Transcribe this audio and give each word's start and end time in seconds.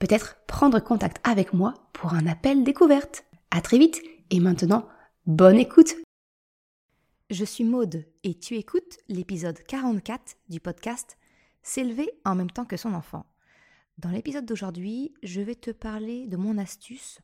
peut-être 0.00 0.38
prendre 0.46 0.80
contact 0.80 1.20
avec 1.22 1.52
moi 1.52 1.74
pour 1.92 2.14
un 2.14 2.26
appel 2.26 2.64
découverte. 2.64 3.24
À 3.52 3.60
très 3.60 3.78
vite 3.78 4.02
et 4.30 4.40
maintenant, 4.40 4.88
bonne 5.26 5.58
écoute. 5.58 5.94
Je 7.28 7.44
suis 7.44 7.62
Maude 7.62 8.04
et 8.24 8.34
tu 8.34 8.56
écoutes 8.56 8.98
l'épisode 9.08 9.62
44 9.62 10.36
du 10.48 10.58
podcast 10.58 11.16
S'élever 11.62 12.10
en 12.24 12.34
même 12.34 12.50
temps 12.50 12.64
que 12.64 12.78
son 12.78 12.94
enfant. 12.94 13.26
Dans 13.98 14.08
l'épisode 14.08 14.46
d'aujourd'hui, 14.46 15.12
je 15.22 15.42
vais 15.42 15.54
te 15.54 15.70
parler 15.70 16.26
de 16.26 16.38
mon 16.38 16.56
astuce 16.56 17.20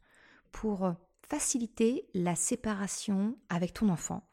pour 0.53 0.93
faciliter 1.27 2.07
la 2.13 2.37
séparation 2.37 3.39
avec 3.49 3.73
ton 3.73 3.89
enfant. 3.89 4.29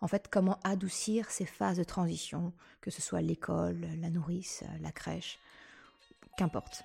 En 0.00 0.08
fait, 0.08 0.28
comment 0.28 0.58
adoucir 0.64 1.30
ces 1.30 1.46
phases 1.46 1.78
de 1.78 1.84
transition, 1.84 2.52
que 2.80 2.90
ce 2.90 3.00
soit 3.00 3.22
l'école, 3.22 3.86
la 4.00 4.10
nourrice, 4.10 4.64
la 4.80 4.90
crèche, 4.90 5.38
qu'importe. 6.36 6.84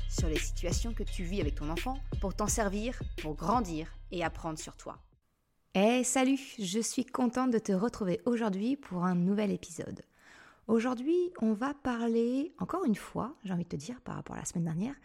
sur 0.11 0.27
les 0.27 0.37
situations 0.37 0.93
que 0.93 1.03
tu 1.03 1.23
vis 1.23 1.41
avec 1.41 1.55
ton 1.55 1.69
enfant 1.69 1.97
pour 2.19 2.35
t'en 2.35 2.47
servir, 2.47 3.01
pour 3.21 3.35
grandir 3.35 3.87
et 4.11 4.23
apprendre 4.23 4.59
sur 4.59 4.75
toi. 4.75 4.99
Eh 5.73 6.03
salut, 6.03 6.39
je 6.59 6.79
suis 6.79 7.05
contente 7.05 7.51
de 7.51 7.57
te 7.57 7.71
retrouver 7.71 8.19
aujourd'hui 8.25 8.75
pour 8.75 9.05
un 9.05 9.15
nouvel 9.15 9.51
épisode. 9.51 10.01
Aujourd'hui, 10.67 11.31
on 11.41 11.53
va 11.53 11.73
parler, 11.73 12.53
encore 12.59 12.83
une 12.83 12.95
fois, 12.95 13.35
j'ai 13.45 13.53
envie 13.53 13.63
de 13.63 13.69
te 13.69 13.75
dire 13.77 14.01
par 14.01 14.15
rapport 14.15 14.35
à 14.35 14.39
la 14.39 14.45
semaine 14.45 14.65
dernière, 14.65 14.95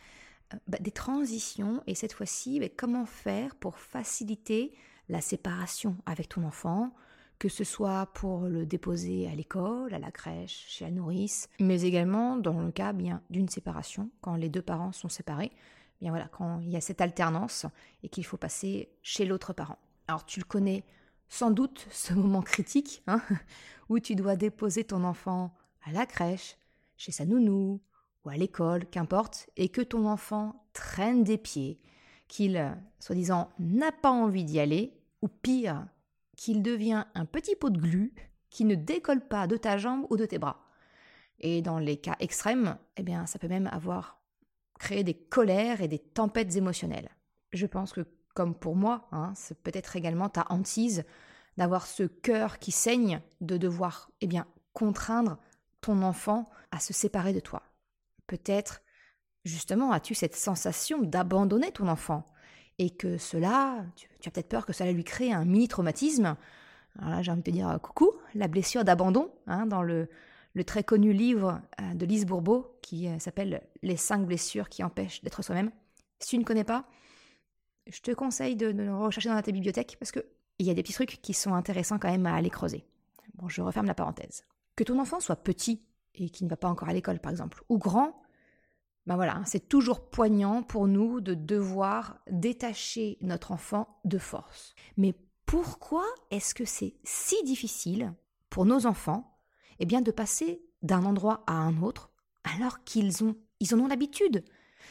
euh, 0.53 0.57
bah, 0.67 0.79
des 0.81 0.91
transitions 0.91 1.83
et 1.87 1.95
cette 1.95 2.13
fois-ci, 2.13 2.59
bah, 2.59 2.67
comment 2.77 3.07
faire 3.07 3.55
pour 3.55 3.79
faciliter 3.79 4.75
la 5.09 5.21
séparation 5.21 5.97
avec 6.05 6.29
ton 6.29 6.43
enfant, 6.43 6.93
que 7.39 7.49
ce 7.49 7.65
soit 7.65 8.07
pour 8.15 8.43
le 8.43 8.67
déposer 8.67 9.29
à 9.29 9.35
l'école, 9.35 9.93
à 9.95 9.99
la 9.99 10.11
crèche, 10.11 10.67
chez 10.69 10.85
la 10.85 10.91
nourrice, 10.91 11.49
mais 11.61 11.83
également 11.83 12.37
dans 12.37 12.61
le 12.61 12.71
cas 12.71 12.93
bien 12.93 13.23
d'une 13.31 13.49
séparation, 13.49 14.11
quand 14.21 14.37
les 14.37 14.49
deux 14.49 14.63
parents 14.63 14.93
sont 14.93 15.09
séparés, 15.09 15.53
bien 16.01 16.11
voilà, 16.11 16.29
quand 16.29 16.61
il 16.61 16.71
y 16.71 16.77
a 16.77 16.81
cette 16.81 17.01
alternance 17.01 17.67
et 18.03 18.09
qu'il 18.09 18.25
faut 18.25 18.37
passer 18.37 18.91
chez 19.03 19.25
l'autre 19.25 19.53
parent. 19.53 19.79
Alors 20.09 20.25
tu 20.25 20.41
le 20.41 20.45
connais 20.45 20.85
sans 21.29 21.51
doute 21.51 21.87
ce 21.91 22.15
moment 22.15 22.43
critique 22.43 23.03
hein, 23.07 23.21
où 23.89 23.99
tu 23.99 24.15
dois 24.15 24.37
déposer 24.37 24.85
ton 24.85 25.05
enfant 25.05 25.55
à 25.85 25.93
la 25.93 26.07
crèche, 26.07 26.57
chez 26.97 27.13
sa 27.13 27.25
nounou 27.25 27.81
ou 28.25 28.29
à 28.29 28.37
l'école, 28.37 28.87
qu'importe, 28.87 29.49
et 29.57 29.69
que 29.69 29.83
ton 29.83 30.07
enfant 30.07 30.67
traîne 30.73 31.23
des 31.23 31.39
pieds, 31.39 31.81
qu'il, 32.27 32.77
soi-disant, 32.99 33.51
n'a 33.61 33.93
pas 33.93 34.11
envie 34.11 34.45
d'y 34.45 34.59
aller, 34.59 34.93
ou 35.23 35.29
pire, 35.29 35.87
qu'il 36.37 36.63
devient 36.63 37.05
un 37.15 37.25
petit 37.25 37.57
pot 37.57 37.71
de 37.71 37.81
glu 37.81 38.15
qui 38.51 38.65
ne 38.65 38.75
décolle 38.75 39.27
pas 39.27 39.47
de 39.47 39.57
ta 39.57 39.79
jambe 39.79 40.07
ou 40.11 40.17
de 40.17 40.27
tes 40.27 40.39
bras. 40.39 40.67
Et 41.41 41.63
dans 41.63 41.79
les 41.79 41.97
cas 41.97 42.17
extrêmes, 42.21 42.79
eh 42.97 43.03
bien, 43.03 43.27
ça 43.27 43.39
peut 43.39 43.49
même 43.49 43.69
avoir 43.73 44.21
créé 44.79 45.05
des 45.05 45.15
colères 45.15 45.81
et 45.81 45.89
des 45.89 45.99
tempêtes 45.99 46.57
émotionnelles. 46.57 47.11
Je 47.53 47.67
pense 47.67 47.93
que 47.93 48.07
comme 48.35 48.55
pour 48.55 48.77
moi, 48.77 49.09
hein, 49.13 49.33
c'est 49.35 49.61
peut-être 49.63 49.97
également 49.97 50.29
ta 50.29 50.47
hantise 50.51 51.05
d'avoir 51.57 51.87
ce 51.87 52.03
cœur 52.03 52.59
qui 52.59 52.71
saigne, 52.71 53.23
de 53.41 53.57
devoir 53.57 54.11
eh 54.21 54.27
bien, 54.27 54.47
contraindre 54.75 55.39
ton 55.81 56.03
enfant 56.03 56.51
à 56.71 56.79
se 56.79 56.93
séparer 56.93 57.33
de 57.33 57.41
toi. 57.41 57.63
Peut-être, 58.27 58.83
justement, 59.45 59.91
as-tu 59.91 60.15
cette 60.15 60.37
sensation 60.37 61.01
d'abandonner 61.01 61.73
ton 61.73 61.89
enfant 61.89 62.31
et 62.79 62.91
que 62.91 63.19
cela, 63.19 63.85
tu, 63.97 64.09
as 64.27 64.31
peut-être 64.31 64.49
peur 64.49 64.67
que 64.67 64.73
cela 64.73 64.93
lui 64.93 65.05
crée 65.05 65.33
un 65.33 65.45
mini-traumatisme. 65.45 66.37
Alors 66.99 67.11
là, 67.11 67.23
j'ai 67.23 67.31
envie 67.31 67.43
de 67.43 67.47
te 67.47 67.51
dire 67.51 67.69
euh, 67.69 67.79
coucou, 67.79 68.13
la 68.35 68.49
blessure 68.49 68.85
d'abandon, 68.85 69.31
hein, 69.47 69.67
dans 69.67 69.83
le, 69.83 70.09
très 70.67 70.85
connu 70.85 71.13
livre 71.13 71.61
euh, 71.81 71.95
de 71.95 72.07
Lise 72.07 72.27
Bourbeau 72.27 72.79
qui 72.83 73.09
euh, 73.09 73.19
s'appelle 73.19 73.63
Les 73.83 73.97
cinq 73.97 74.27
blessures 74.27 74.69
qui 74.69 74.83
empêchent 74.83 75.23
d'être 75.23 75.43
soi-même. 75.43 75.71
Si 76.21 76.31
tu 76.31 76.39
ne 76.39 76.45
connais 76.45 76.65
pas, 76.65 76.87
je 77.87 78.01
te 78.01 78.11
conseille 78.13 78.57
de, 78.57 78.67
le 78.67 78.95
rechercher 78.95 79.29
dans 79.29 79.41
ta 79.41 79.53
bibliothèque 79.53 79.97
parce 79.99 80.13
qu'il 80.13 80.25
y 80.61 80.71
a 80.71 80.75
des 80.75 80.83
petits 80.83 80.95
trucs 80.95 81.21
qui 81.21 81.35
sont 81.35 81.55
intéressants 81.55 81.99
quand 81.99 82.11
même 82.11 82.27
à 82.27 82.35
aller 82.35 82.51
creuser. 82.51 82.85
Bon, 83.35 83.49
je 83.49 83.61
referme 83.61 83.87
la 83.87 83.95
parenthèse. 83.95 84.45
Que 84.77 84.85
ton 84.85 84.99
enfant 84.99 85.21
soit 85.21 85.37
petit 85.37 85.83
et 86.15 86.31
qui 86.31 86.45
ne 86.45 86.49
va 86.49 86.57
pas 86.57 86.69
encore 86.69 86.89
à 86.89 86.93
l'école, 86.93 87.19
par 87.19 87.31
exemple, 87.31 87.63
ou 87.69 87.79
grand, 87.79 88.19
ben 89.07 89.17
voilà, 89.17 89.37
hein, 89.37 89.45
c'est 89.45 89.69
toujours 89.69 90.11
poignant 90.11 90.63
pour 90.63 90.89
nous 90.89 91.21
de 91.21 91.35
devoir 91.35 92.19
détacher 92.31 93.19
notre 93.21 93.53
enfant 93.53 94.01
de 94.05 94.19
force. 94.19 94.75
Mais 94.97 95.15
pourquoi 95.47 96.05
est-ce 96.31 96.55
que 96.55 96.65
c'est 96.65 96.97
si 97.05 97.43
difficile 97.45 98.13
pour 98.51 98.67
nos 98.67 98.87
enfants 98.87 99.39
eh 99.79 99.87
bien, 99.87 100.01
de 100.01 100.11
passer 100.11 100.63
d'un 100.83 101.05
endroit 101.05 101.45
à 101.47 101.53
un 101.53 101.83
autre 101.83 102.11
alors 102.43 102.83
qu'ils 102.85 103.23
ont, 103.23 103.37
ils 103.61 103.75
en 103.75 103.81
ont 103.81 103.87
l'habitude? 103.87 104.45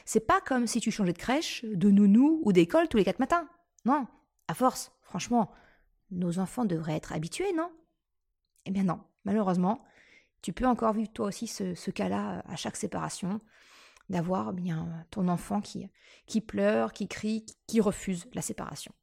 C'est 0.06 0.26
pas 0.26 0.42
comme 0.42 0.68
si 0.68 0.80
tu 0.80 0.92
changeais 0.92 1.14
de 1.14 1.18
crèche, 1.18 1.66
de 1.66 1.90
nounou 1.90 2.42
ou 2.44 2.54
d'école 2.54 2.88
tous 2.88 2.98
les 2.98 3.06
quatre 3.06 3.20
matins. 3.20 3.48
Non, 3.86 4.08
à 4.48 4.54
force, 4.54 4.92
franchement, 5.02 5.52
nos 6.12 6.40
enfants 6.40 6.66
devraient 6.66 6.96
être 6.96 7.14
habitués, 7.14 7.54
non? 7.54 7.72
Eh 8.66 8.72
bien 8.72 8.84
non, 8.84 9.00
malheureusement, 9.26 9.84
tu 10.42 10.54
peux 10.54 10.66
encore 10.66 10.94
vivre 10.94 11.12
toi 11.12 11.28
aussi 11.28 11.48
ce, 11.48 11.92
cas-là 11.92 12.38
euh, 12.38 12.42
à 12.46 12.56
chaque 12.56 12.76
séparation, 12.76 13.42
d'avoir 14.10 14.54
bien 14.54 15.06
ton 15.12 15.28
enfant 15.28 15.62
qui, 15.62 15.88
qui 16.26 16.42
pleure, 16.42 16.94
qui 16.94 17.08
crie, 17.08 17.46
qui 17.68 17.82
refuse 17.82 18.26
la 18.34 18.42
séparation. 18.42 18.94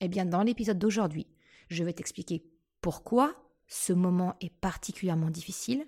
Eh 0.00 0.08
bien, 0.08 0.24
dans 0.24 0.42
l'épisode 0.42 0.78
d'aujourd'hui, 0.78 1.26
je 1.68 1.84
vais 1.84 1.92
t'expliquer 1.92 2.44
pourquoi 2.80 3.34
ce 3.66 3.92
moment 3.92 4.36
est 4.40 4.52
particulièrement 4.52 5.30
difficile, 5.30 5.86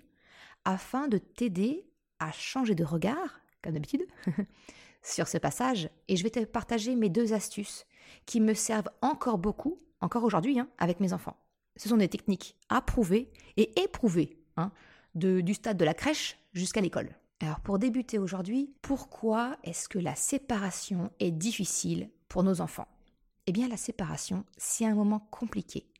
afin 0.63 1.07
de 1.07 1.17
t'aider 1.17 1.85
à 2.19 2.31
changer 2.31 2.75
de 2.75 2.83
regard 2.83 3.41
comme 3.65 3.73
d'habitude, 3.73 4.05
sur 5.01 5.27
ce 5.27 5.37
passage 5.37 5.89
et 6.07 6.15
je 6.15 6.23
vais 6.23 6.29
te 6.29 6.43
partager 6.45 6.95
mes 6.95 7.09
deux 7.09 7.33
astuces 7.33 7.85
qui 8.25 8.39
me 8.39 8.53
servent 8.53 8.89
encore 9.01 9.37
beaucoup, 9.37 9.79
encore 10.01 10.23
aujourd'hui, 10.23 10.59
hein, 10.59 10.69
avec 10.77 10.99
mes 10.99 11.13
enfants. 11.13 11.37
Ce 11.75 11.89
sont 11.89 11.97
des 11.97 12.07
techniques 12.07 12.55
approuvées 12.69 13.31
et 13.57 13.79
éprouvées 13.81 14.37
hein, 14.55 14.71
du 15.15 15.53
stade 15.53 15.77
de 15.77 15.85
la 15.85 15.93
crèche 15.93 16.37
jusqu'à 16.53 16.81
l'école. 16.81 17.09
Alors 17.41 17.59
pour 17.59 17.79
débuter 17.79 18.17
aujourd'hui, 18.17 18.73
pourquoi 18.81 19.57
est-ce 19.63 19.89
que 19.89 19.99
la 19.99 20.15
séparation 20.15 21.11
est 21.19 21.31
difficile 21.31 22.09
pour 22.29 22.43
nos 22.43 22.61
enfants? 22.61 22.87
Eh 23.47 23.51
bien 23.51 23.67
la 23.67 23.77
séparation, 23.77 24.45
c'est 24.57 24.85
un 24.85 24.95
moment 24.95 25.19
compliqué. 25.31 25.91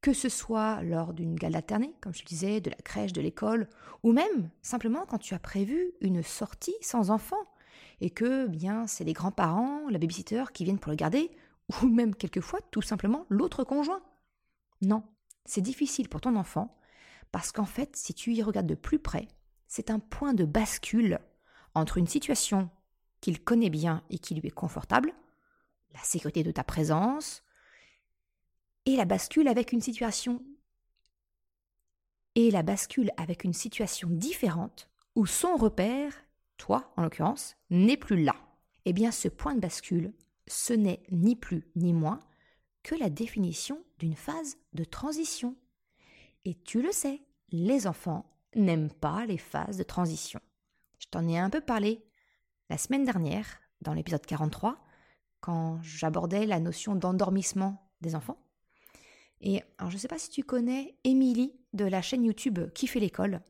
Que 0.00 0.12
ce 0.12 0.28
soit 0.28 0.82
lors 0.82 1.14
d'une 1.14 1.36
gale 1.36 1.56
alternée, 1.56 1.94
comme 2.00 2.12
je 2.12 2.24
disais, 2.24 2.60
de 2.60 2.70
la 2.70 2.76
crèche, 2.76 3.12
de 3.12 3.22
l'école, 3.22 3.68
ou 4.02 4.12
même 4.12 4.50
simplement 4.62 5.06
quand 5.06 5.18
tu 5.18 5.34
as 5.34 5.38
prévu 5.38 5.92
une 6.00 6.22
sortie 6.22 6.74
sans 6.82 7.10
enfant 7.10 7.38
et 8.00 8.10
que 8.10 8.46
bien 8.48 8.86
c'est 8.86 9.04
les 9.04 9.12
grands-parents, 9.12 9.88
la 9.88 9.98
babysitter 9.98 10.44
qui 10.52 10.64
viennent 10.64 10.80
pour 10.80 10.90
le 10.90 10.96
garder, 10.96 11.30
ou 11.82 11.86
même 11.86 12.14
quelquefois 12.14 12.60
tout 12.70 12.82
simplement 12.82 13.26
l'autre 13.28 13.64
conjoint. 13.64 14.02
Non, 14.82 15.04
c'est 15.44 15.62
difficile 15.62 16.08
pour 16.08 16.20
ton 16.20 16.36
enfant, 16.36 16.76
parce 17.32 17.52
qu'en 17.52 17.64
fait, 17.64 17.96
si 17.96 18.12
tu 18.12 18.32
y 18.34 18.42
regardes 18.42 18.66
de 18.66 18.74
plus 18.74 18.98
près, 18.98 19.28
c'est 19.74 19.90
un 19.90 19.98
point 19.98 20.34
de 20.34 20.44
bascule 20.44 21.18
entre 21.74 21.98
une 21.98 22.06
situation 22.06 22.70
qu'il 23.20 23.42
connaît 23.42 23.70
bien 23.70 24.04
et 24.08 24.20
qui 24.20 24.36
lui 24.36 24.46
est 24.46 24.52
confortable, 24.52 25.12
la 25.92 26.00
sécurité 26.04 26.44
de 26.44 26.52
ta 26.52 26.62
présence, 26.62 27.42
et 28.86 28.94
la 28.94 29.04
bascule 29.04 29.48
avec 29.48 29.72
une 29.72 29.80
situation 29.80 30.44
et 32.36 32.52
la 32.52 32.62
bascule 32.62 33.10
avec 33.16 33.42
une 33.42 33.52
situation 33.52 34.08
différente 34.12 34.88
où 35.16 35.26
son 35.26 35.56
repère 35.56 36.12
toi 36.56 36.92
en 36.96 37.02
l'occurrence, 37.02 37.56
n'est 37.68 37.96
plus 37.96 38.22
là. 38.22 38.36
Eh 38.84 38.92
bien, 38.92 39.10
ce 39.10 39.26
point 39.26 39.56
de 39.56 39.60
bascule, 39.60 40.12
ce 40.46 40.72
n'est 40.72 41.02
ni 41.10 41.34
plus 41.34 41.66
ni 41.74 41.92
moins 41.92 42.20
que 42.84 42.94
la 42.94 43.10
définition 43.10 43.82
d'une 43.98 44.14
phase 44.14 44.56
de 44.72 44.84
transition. 44.84 45.56
Et 46.44 46.54
tu 46.54 46.80
le 46.80 46.92
sais, 46.92 47.22
les 47.50 47.88
enfants 47.88 48.33
n'aiment 48.56 48.92
pas 48.92 49.26
les 49.26 49.38
phases 49.38 49.76
de 49.76 49.82
transition. 49.82 50.40
Je 50.98 51.06
t'en 51.10 51.26
ai 51.28 51.38
un 51.38 51.50
peu 51.50 51.60
parlé 51.60 52.04
la 52.70 52.78
semaine 52.78 53.04
dernière, 53.04 53.60
dans 53.82 53.92
l'épisode 53.92 54.24
43, 54.24 54.78
quand 55.40 55.78
j'abordais 55.82 56.46
la 56.46 56.60
notion 56.60 56.94
d'endormissement 56.94 57.90
des 58.00 58.14
enfants. 58.14 58.38
Et 59.40 59.62
je 59.78 59.92
ne 59.92 59.98
sais 59.98 60.08
pas 60.08 60.18
si 60.18 60.30
tu 60.30 60.42
connais 60.42 60.96
Émilie 61.04 61.54
de 61.74 61.84
la 61.84 62.00
chaîne 62.00 62.24
YouTube 62.24 62.58
Qui 62.72 62.86
fait 62.86 63.00
l'école, 63.00 63.42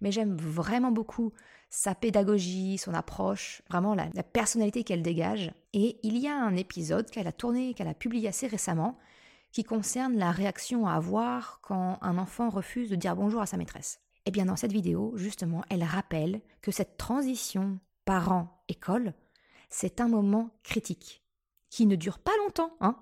mais 0.00 0.12
j'aime 0.12 0.36
vraiment 0.36 0.92
beaucoup 0.92 1.32
sa 1.68 1.94
pédagogie, 1.94 2.78
son 2.78 2.94
approche, 2.94 3.62
vraiment 3.68 3.94
la, 3.94 4.08
la 4.14 4.22
personnalité 4.22 4.84
qu'elle 4.84 5.02
dégage. 5.02 5.52
Et 5.72 5.98
il 6.02 6.18
y 6.18 6.28
a 6.28 6.36
un 6.36 6.56
épisode 6.56 7.10
qu'elle 7.10 7.26
a 7.26 7.32
tourné, 7.32 7.74
qu'elle 7.74 7.88
a 7.88 7.94
publié 7.94 8.28
assez 8.28 8.46
récemment, 8.46 8.98
qui 9.52 9.64
concerne 9.64 10.16
la 10.16 10.30
réaction 10.30 10.86
à 10.86 10.94
avoir 10.94 11.60
quand 11.62 11.98
un 12.02 12.18
enfant 12.18 12.50
refuse 12.50 12.90
de 12.90 12.96
dire 12.96 13.16
bonjour 13.16 13.40
à 13.40 13.46
sa 13.46 13.56
maîtresse. 13.56 14.00
Eh 14.30 14.32
bien, 14.32 14.46
dans 14.46 14.54
cette 14.54 14.70
vidéo, 14.70 15.12
justement, 15.16 15.64
elle 15.70 15.82
rappelle 15.82 16.40
que 16.62 16.70
cette 16.70 16.96
transition 16.96 17.80
parent-école, 18.04 19.12
c'est 19.68 20.00
un 20.00 20.06
moment 20.06 20.50
critique, 20.62 21.24
qui 21.68 21.84
ne 21.84 21.96
dure 21.96 22.20
pas 22.20 22.36
longtemps, 22.36 22.72
hein, 22.78 22.96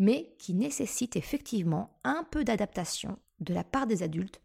mais 0.00 0.34
qui 0.40 0.54
nécessite 0.54 1.14
effectivement 1.14 2.00
un 2.02 2.24
peu 2.24 2.42
d'adaptation 2.42 3.16
de 3.38 3.54
la 3.54 3.62
part 3.62 3.86
des 3.86 4.02
adultes 4.02 4.40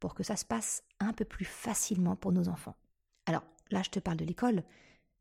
pour 0.00 0.14
que 0.14 0.24
ça 0.24 0.34
se 0.34 0.44
passe 0.44 0.82
un 0.98 1.12
peu 1.12 1.24
plus 1.24 1.44
facilement 1.44 2.16
pour 2.16 2.32
nos 2.32 2.48
enfants. 2.48 2.74
Alors 3.26 3.44
là, 3.70 3.84
je 3.84 3.90
te 3.90 4.00
parle 4.00 4.16
de 4.16 4.24
l'école, 4.24 4.64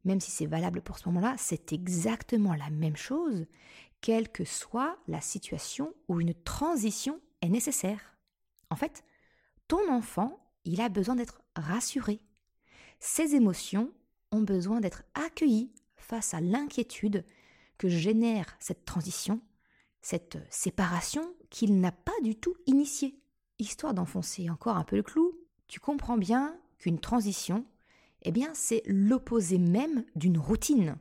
même 0.05 0.21
si 0.21 0.31
c'est 0.31 0.47
valable 0.47 0.81
pour 0.81 0.97
ce 0.97 1.07
moment-là, 1.09 1.35
c'est 1.37 1.71
exactement 1.71 2.55
la 2.55 2.71
même 2.71 2.97
chose, 2.97 3.45
quelle 4.01 4.31
que 4.31 4.43
soit 4.43 4.97
la 5.07 5.21
situation 5.21 5.93
où 6.07 6.19
une 6.19 6.33
transition 6.33 7.21
est 7.43 7.49
nécessaire. 7.49 8.17
En 8.71 8.75
fait, 8.75 9.03
ton 9.71 9.89
enfant, 9.89 10.37
il 10.65 10.81
a 10.81 10.89
besoin 10.89 11.15
d'être 11.15 11.41
rassuré. 11.55 12.19
Ses 12.99 13.35
émotions 13.35 13.89
ont 14.33 14.41
besoin 14.41 14.81
d'être 14.81 15.03
accueillies 15.13 15.71
face 15.95 16.33
à 16.33 16.41
l'inquiétude 16.41 17.23
que 17.77 17.87
génère 17.87 18.57
cette 18.59 18.83
transition, 18.83 19.39
cette 20.01 20.39
séparation 20.49 21.33
qu'il 21.49 21.79
n'a 21.79 21.93
pas 21.93 22.19
du 22.21 22.35
tout 22.35 22.53
initiée. 22.65 23.17
Histoire 23.59 23.93
d'enfoncer 23.93 24.49
encore 24.49 24.75
un 24.75 24.83
peu 24.83 24.97
le 24.97 25.03
clou, 25.03 25.39
tu 25.69 25.79
comprends 25.79 26.17
bien 26.17 26.59
qu'une 26.77 26.99
transition, 26.99 27.65
eh 28.23 28.33
bien, 28.33 28.53
c'est 28.53 28.83
l'opposé 28.85 29.57
même 29.57 30.03
d'une 30.17 30.37
routine. 30.37 30.97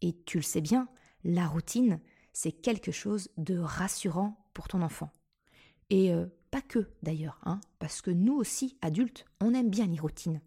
Et 0.00 0.12
tu 0.24 0.38
le 0.38 0.42
sais 0.42 0.60
bien, 0.60 0.88
la 1.22 1.46
routine, 1.46 2.00
c'est 2.32 2.50
quelque 2.50 2.90
chose 2.90 3.28
de 3.36 3.60
rassurant 3.60 4.44
pour 4.54 4.66
ton 4.66 4.82
enfant. 4.82 5.12
Et 5.88 6.12
euh, 6.12 6.26
pas 6.52 6.60
que 6.60 6.86
d'ailleurs, 7.02 7.40
hein, 7.44 7.60
parce 7.80 8.02
que 8.02 8.10
nous 8.12 8.34
aussi, 8.34 8.76
adultes, 8.82 9.24
on 9.40 9.54
aime 9.54 9.70
bien 9.70 9.86
les 9.86 9.98
routines. 9.98 10.40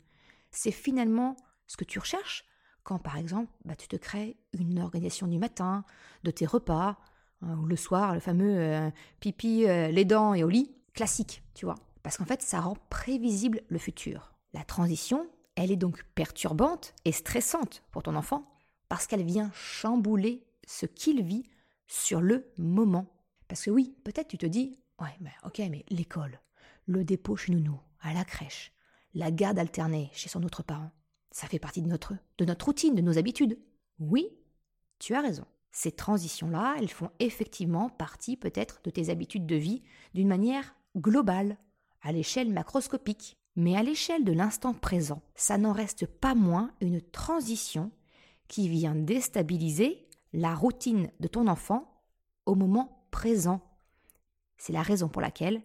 C'est 0.52 0.72
finalement 0.72 1.36
ce 1.68 1.75
que 1.75 1.84
tu 1.84 2.00
recherches 2.00 2.46
quand, 2.84 3.00
par 3.00 3.18
exemple, 3.18 3.52
bah, 3.66 3.75
tu 3.75 3.88
te 3.88 3.96
crées 3.96 4.38
une 4.54 4.80
organisation 4.80 5.28
du 5.28 5.40
matin, 5.40 5.84
de 6.24 6.30
tes 6.30 6.46
repas, 6.46 7.00
hein, 7.42 7.57
ou 7.57 7.66
le 7.66 7.75
soir, 7.75 8.13
le 8.13 8.19
fameux 8.19 8.56
euh, 8.56 8.92
pipi, 9.19 9.66
euh, 9.66 9.90
les 9.90 10.06
dents 10.06 10.36
et 10.36 10.44
au 10.44 10.50
lit, 10.50 10.72
classique, 10.94 11.44
tu 11.56 11.66
vois. 11.66 11.75
Parce 12.04 12.18
qu'en 12.18 12.25
fait, 12.25 12.44
ça 12.44 12.62
rend 12.62 12.78
prévisible 12.92 13.63
le 13.69 13.80
futur. 13.80 14.31
La 14.54 14.63
transition, 14.63 15.28
elle 15.56 15.72
est 15.72 15.75
donc 15.75 16.06
perturbante 16.13 16.94
et 17.04 17.12
stressante 17.12 17.81
pour 17.92 18.04
ton 18.04 18.16
enfant 18.16 18.46
parce 18.90 19.08
qu'elle 19.08 19.24
vient 19.24 19.50
chambouler 19.56 20.46
ce 20.68 20.86
qu'il 20.86 21.24
vit 21.24 21.50
sur 21.88 22.22
le 22.22 22.46
moment. 22.60 23.08
Parce 23.48 23.63
que 23.63 23.72
oui, 23.72 23.96
peut-être 24.04 24.28
tu 24.28 24.38
te 24.38 24.46
dis, 24.46 24.78
ouais, 25.02 25.16
mais 25.22 25.34
ok, 25.44 25.60
mais 25.70 25.86
l'école, 25.90 26.40
le 26.86 27.04
dépôt 27.04 27.36
chez 27.36 27.54
nounou, 27.54 27.80
à 28.02 28.14
la 28.14 28.26
crèche, 28.26 28.74
la 29.14 29.32
garde 29.32 29.60
alternée 29.60 30.10
chez 30.14 30.30
son 30.30 30.44
autre 30.44 30.64
parent, 30.64 30.92
ça 31.32 31.48
fait 31.48 31.60
partie 31.60 31.82
de 31.82 31.88
notre, 31.88 32.14
de 32.38 32.46
notre 32.46 32.68
routine, 32.68 32.96
de 32.96 33.02
nos 33.02 33.18
habitudes. 33.18 33.60
Oui, 34.00 34.30
tu 35.00 35.16
as 35.16 35.22
raison. 35.22 35.46
Ces 35.72 35.92
transitions-là, 35.92 36.76
elles 36.78 36.90
font 36.90 37.12
effectivement 37.20 37.90
partie 37.90 38.38
peut-être 38.38 38.80
de 38.86 38.90
tes 38.90 39.10
habitudes 39.10 39.46
de 39.46 39.58
vie 39.58 39.84
d'une 40.14 40.30
manière 40.30 40.76
globale, 40.96 41.58
à 42.02 42.12
l'échelle 42.12 42.54
macroscopique. 42.54 43.38
Mais 43.58 43.76
à 43.76 43.84
l'échelle 43.84 44.24
de 44.24 44.32
l'instant 44.32 44.74
présent, 44.74 45.22
ça 45.34 45.58
n'en 45.58 45.72
reste 45.72 46.06
pas 46.06 46.36
moins 46.36 46.72
une 46.82 47.02
transition 47.02 47.92
qui 48.48 48.70
vient 48.70 48.96
déstabiliser 48.96 50.08
la 50.34 50.54
routine 50.54 51.10
de 51.20 51.28
ton 51.28 51.48
enfant 51.48 52.04
au 52.46 52.56
moment 52.56 53.08
présent. 53.12 53.62
C'est 54.57 54.74
la 54.74 54.81
raison 54.81 55.10
pour 55.10 55.22
laquelle 55.22 55.62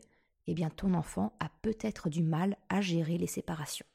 eh 0.46 0.70
ton 0.76 0.94
enfant 0.94 1.32
a 1.38 1.48
peut-être 1.62 2.08
du 2.08 2.22
mal 2.22 2.56
à 2.68 2.80
gérer 2.80 3.18
les 3.18 3.26
séparations. 3.28 3.86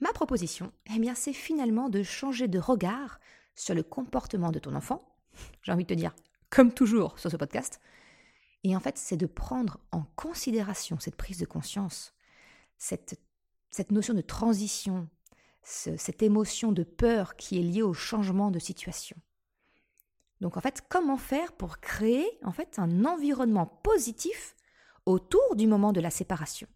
Ma 0.00 0.12
proposition, 0.12 0.72
eh 0.94 0.98
bien, 0.98 1.14
c'est 1.14 1.34
finalement 1.34 1.90
de 1.90 2.02
changer 2.02 2.48
de 2.48 2.58
regard 2.58 3.20
sur 3.54 3.74
le 3.74 3.82
comportement 3.82 4.50
de 4.50 4.58
ton 4.58 4.74
enfant. 4.74 5.14
J'ai 5.62 5.72
envie 5.72 5.84
de 5.84 5.94
te 5.94 5.98
dire, 5.98 6.14
comme 6.48 6.72
toujours 6.72 7.18
sur 7.18 7.30
ce 7.30 7.36
podcast. 7.36 7.80
Et 8.64 8.74
en 8.74 8.80
fait, 8.80 8.96
c'est 8.96 9.18
de 9.18 9.26
prendre 9.26 9.78
en 9.92 10.04
considération 10.16 10.98
cette 10.98 11.16
prise 11.16 11.38
de 11.38 11.46
conscience, 11.46 12.14
cette 12.78 13.20
notion 13.90 14.14
de 14.14 14.22
transition, 14.22 15.08
cette 15.62 16.22
émotion 16.22 16.72
de 16.72 16.82
peur 16.82 17.36
qui 17.36 17.58
est 17.58 17.62
liée 17.62 17.82
au 17.82 17.92
changement 17.92 18.50
de 18.50 18.58
situation. 18.58 19.16
Donc 20.40 20.56
en 20.56 20.60
fait, 20.60 20.82
comment 20.88 21.16
faire 21.16 21.52
pour 21.52 21.80
créer 21.80 22.26
en 22.42 22.52
fait 22.52 22.78
un 22.78 23.04
environnement 23.04 23.66
positif 23.66 24.56
autour 25.06 25.56
du 25.56 25.66
moment 25.66 25.92
de 25.92 26.00
la 26.00 26.10
séparation? 26.10 26.66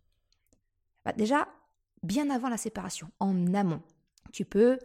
Bah, 1.04 1.12
Déjà, 1.12 1.48
bien 2.02 2.30
avant 2.30 2.48
la 2.48 2.56
séparation, 2.56 3.10
en 3.20 3.54
amont, 3.54 3.82
tu 4.32 4.44
peux, 4.44 4.78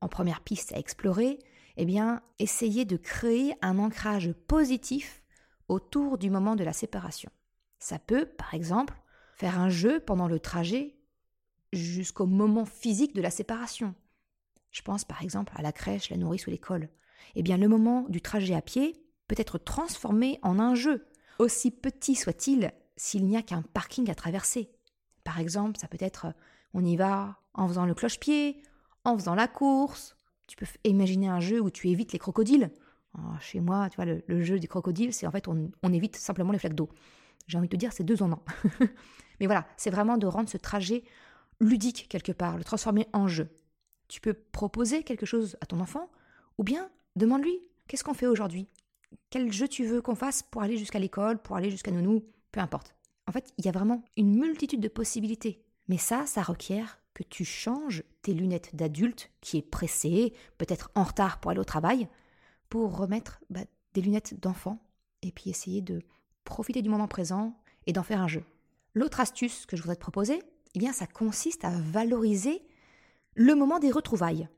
en 0.00 0.08
première 0.08 0.40
piste 0.40 0.72
à 0.72 0.78
explorer, 0.78 1.38
eh 1.76 1.84
bien, 1.84 2.22
essayer 2.38 2.84
de 2.84 2.96
créer 2.96 3.54
un 3.62 3.78
ancrage 3.78 4.32
positif 4.46 5.22
autour 5.68 6.18
du 6.18 6.30
moment 6.30 6.56
de 6.56 6.64
la 6.64 6.72
séparation. 6.72 7.30
Ça 7.78 7.98
peut, 7.98 8.26
par 8.26 8.54
exemple, 8.54 8.94
faire 9.34 9.58
un 9.58 9.68
jeu 9.68 10.00
pendant 10.00 10.28
le 10.28 10.40
trajet 10.40 10.96
jusqu'au 11.72 12.26
moment 12.26 12.64
physique 12.64 13.14
de 13.14 13.20
la 13.20 13.30
séparation. 13.30 13.94
Je 14.70 14.82
pense 14.82 15.04
par 15.04 15.22
exemple 15.22 15.52
à 15.56 15.62
la 15.62 15.72
crèche, 15.72 16.10
la 16.10 16.16
nourrice 16.16 16.46
ou 16.46 16.50
l'école. 16.50 16.88
Eh 17.34 17.42
bien, 17.42 17.56
le 17.56 17.68
moment 17.68 18.06
du 18.08 18.20
trajet 18.20 18.54
à 18.54 18.62
pied 18.62 19.02
peut 19.28 19.36
être 19.38 19.58
transformé 19.58 20.38
en 20.42 20.58
un 20.58 20.74
jeu, 20.74 21.06
aussi 21.38 21.70
petit 21.70 22.14
soit-il 22.14 22.72
s'il 22.96 23.26
n'y 23.26 23.36
a 23.36 23.42
qu'un 23.42 23.62
parking 23.62 24.10
à 24.10 24.14
traverser. 24.14 24.70
Par 25.24 25.38
exemple, 25.40 25.78
ça 25.78 25.88
peut 25.88 25.98
être 26.00 26.28
on 26.72 26.84
y 26.84 26.96
va 26.96 27.38
en 27.54 27.68
faisant 27.68 27.86
le 27.86 27.94
cloche-pied, 27.94 28.62
en 29.04 29.16
faisant 29.16 29.34
la 29.34 29.48
course. 29.48 30.16
Tu 30.46 30.56
peux 30.56 30.66
imaginer 30.84 31.28
un 31.28 31.40
jeu 31.40 31.60
où 31.60 31.70
tu 31.70 31.88
évites 31.88 32.12
les 32.12 32.18
crocodiles. 32.18 32.70
Ah, 33.14 33.38
chez 33.40 33.60
moi, 33.60 33.88
tu 33.88 33.96
vois, 33.96 34.04
le, 34.04 34.42
jeu 34.42 34.58
des 34.58 34.66
crocodiles, 34.66 35.12
c'est 35.12 35.26
en 35.26 35.30
fait 35.30 35.48
on, 35.48 35.70
on 35.82 35.92
évite 35.92 36.16
simplement 36.16 36.52
les 36.52 36.58
flaques 36.58 36.74
d'eau. 36.74 36.90
J'ai 37.46 37.58
envie 37.58 37.68
de 37.68 37.72
te 37.72 37.76
dire, 37.76 37.92
c'est 37.92 38.04
deux 38.04 38.22
en 38.22 38.32
un. 38.32 38.42
Mais 39.40 39.46
voilà, 39.46 39.66
c'est 39.76 39.90
vraiment 39.90 40.18
de 40.18 40.26
rendre 40.26 40.48
ce 40.48 40.56
trajet 40.56 41.04
ludique 41.60 42.08
quelque 42.08 42.32
part, 42.32 42.58
le 42.58 42.64
transformer 42.64 43.06
en 43.12 43.28
jeu. 43.28 43.48
Tu 44.08 44.20
peux 44.20 44.34
proposer 44.34 45.02
quelque 45.02 45.26
chose 45.26 45.56
à 45.60 45.66
ton 45.66 45.80
enfant, 45.80 46.10
ou 46.58 46.64
bien 46.64 46.90
demande-lui 47.16 47.60
qu'est-ce 47.88 48.04
qu'on 48.04 48.14
fait 48.14 48.26
aujourd'hui? 48.26 48.68
Quel 49.30 49.52
jeu 49.52 49.68
tu 49.68 49.84
veux 49.84 50.02
qu'on 50.02 50.14
fasse 50.14 50.42
pour 50.42 50.62
aller 50.62 50.76
jusqu'à 50.76 50.98
l'école, 50.98 51.40
pour 51.40 51.56
aller 51.56 51.70
jusqu'à 51.70 51.90
nounou, 51.90 52.24
peu 52.52 52.60
importe. 52.60 52.94
En 53.26 53.32
fait, 53.32 53.52
il 53.58 53.64
y 53.64 53.68
a 53.68 53.72
vraiment 53.72 54.04
une 54.16 54.36
multitude 54.36 54.80
de 54.80 54.88
possibilités. 54.88 55.62
Mais 55.88 55.98
ça, 55.98 56.26
ça 56.26 56.42
requiert 56.42 57.00
que 57.14 57.22
tu 57.22 57.44
changes 57.44 58.02
tes 58.22 58.34
lunettes 58.34 58.74
d'adulte 58.74 59.30
qui 59.40 59.58
est 59.58 59.62
pressé, 59.62 60.32
peut-être 60.58 60.90
en 60.94 61.04
retard 61.04 61.40
pour 61.40 61.50
aller 61.50 61.60
au 61.60 61.64
travail, 61.64 62.08
pour 62.68 62.96
remettre 62.96 63.40
bah, 63.50 63.64
des 63.94 64.02
lunettes 64.02 64.38
d'enfant 64.40 64.78
et 65.22 65.32
puis 65.32 65.50
essayer 65.50 65.80
de 65.80 66.02
profiter 66.44 66.82
du 66.82 66.88
moment 66.88 67.08
présent 67.08 67.56
et 67.86 67.92
d'en 67.92 68.02
faire 68.02 68.20
un 68.20 68.28
jeu. 68.28 68.44
L'autre 68.94 69.20
astuce 69.20 69.66
que 69.66 69.76
je 69.76 69.82
voudrais 69.82 69.96
te 69.96 70.00
proposer, 70.00 70.42
eh 70.74 70.78
bien, 70.78 70.92
ça 70.92 71.06
consiste 71.06 71.64
à 71.64 71.70
valoriser 71.70 72.62
le 73.34 73.54
moment 73.54 73.78
des 73.78 73.90
retrouvailles. 73.90 74.48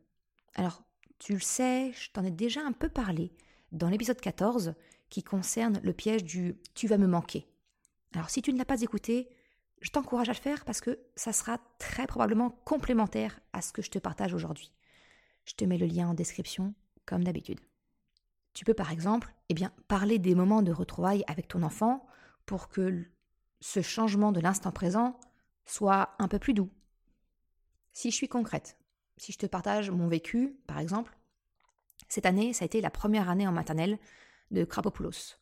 Alors, 0.54 0.82
tu 1.18 1.34
le 1.34 1.40
sais, 1.40 1.92
je 1.92 2.10
t'en 2.10 2.25
ai 2.25 2.30
déjà 2.30 2.60
un 2.62 2.72
peu 2.72 2.88
parlé 2.88 3.32
dans 3.72 3.88
l'épisode 3.88 4.20
14 4.20 4.75
qui 5.10 5.22
concerne 5.22 5.80
le 5.82 5.92
piège 5.92 6.25
du 6.25 6.56
tu 6.75 6.87
vas 6.87 6.98
me 6.98 7.06
manquer. 7.06 7.46
Alors, 8.14 8.30
si 8.30 8.42
tu 8.42 8.52
ne 8.52 8.58
l'as 8.58 8.64
pas 8.64 8.82
écouté, 8.82 9.28
je 9.80 9.90
t'encourage 9.90 10.28
à 10.28 10.32
le 10.32 10.38
faire 10.38 10.64
parce 10.64 10.80
que 10.80 10.98
ça 11.16 11.32
sera 11.32 11.58
très 11.78 12.06
probablement 12.06 12.50
complémentaire 12.64 13.40
à 13.52 13.62
ce 13.62 13.72
que 13.72 13.82
je 13.82 13.90
te 13.90 13.98
partage 13.98 14.34
aujourd'hui. 14.34 14.72
Je 15.44 15.54
te 15.54 15.64
mets 15.64 15.78
le 15.78 15.87
lien 15.87 16.08
en 16.08 16.14
description, 16.14 16.75
comme 17.06 17.25
d'habitude. 17.25 17.60
Tu 18.54 18.64
peux 18.64 18.75
par 18.75 18.90
exemple 18.90 19.32
eh 19.48 19.54
bien, 19.54 19.72
parler 19.87 20.18
des 20.18 20.34
moments 20.34 20.62
de 20.62 20.72
retrouvailles 20.72 21.25
avec 21.26 21.48
ton 21.48 21.62
enfant 21.62 22.06
pour 22.44 22.68
que 22.68 23.04
ce 23.60 23.82
changement 23.82 24.32
de 24.32 24.40
l'instant 24.40 24.72
présent 24.72 25.18
soit 25.64 26.14
un 26.18 26.28
peu 26.28 26.38
plus 26.38 26.54
doux. 26.54 26.70
Si 27.92 28.10
je 28.10 28.16
suis 28.16 28.28
concrète, 28.28 28.76
si 29.18 29.32
je 29.32 29.38
te 29.38 29.46
partage 29.46 29.90
mon 29.90 30.08
vécu, 30.08 30.56
par 30.66 30.78
exemple, 30.78 31.16
cette 32.08 32.26
année, 32.26 32.52
ça 32.52 32.64
a 32.64 32.66
été 32.66 32.80
la 32.80 32.90
première 32.90 33.28
année 33.28 33.46
en 33.46 33.52
maternelle 33.52 33.98
de 34.50 34.64
Krapopoulos. 34.64 35.37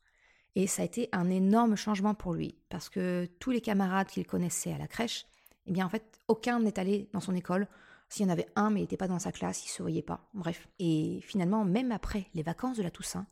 Et 0.54 0.66
ça 0.66 0.82
a 0.82 0.84
été 0.84 1.08
un 1.12 1.30
énorme 1.30 1.76
changement 1.76 2.14
pour 2.14 2.32
lui, 2.32 2.56
parce 2.68 2.88
que 2.88 3.28
tous 3.38 3.50
les 3.50 3.60
camarades 3.60 4.08
qu'il 4.08 4.26
connaissait 4.26 4.72
à 4.72 4.78
la 4.78 4.88
crèche, 4.88 5.26
eh 5.66 5.72
bien 5.72 5.86
en 5.86 5.88
fait, 5.88 6.18
aucun 6.28 6.60
n'est 6.60 6.78
allé 6.78 7.08
dans 7.12 7.20
son 7.20 7.34
école. 7.34 7.68
S'il 8.08 8.24
y 8.24 8.28
en 8.28 8.32
avait 8.32 8.48
un, 8.56 8.70
mais 8.70 8.80
il 8.80 8.82
n'était 8.84 8.96
pas 8.96 9.08
dans 9.08 9.18
sa 9.18 9.32
classe, 9.32 9.64
il 9.64 9.68
ne 9.68 9.72
se 9.72 9.82
voyait 9.82 10.02
pas. 10.02 10.28
Bref. 10.32 10.68
Et 10.78 11.20
finalement, 11.22 11.64
même 11.64 11.92
après 11.92 12.28
les 12.34 12.42
vacances 12.42 12.78
de 12.78 12.82
la 12.82 12.90
Toussaint, 12.90 13.26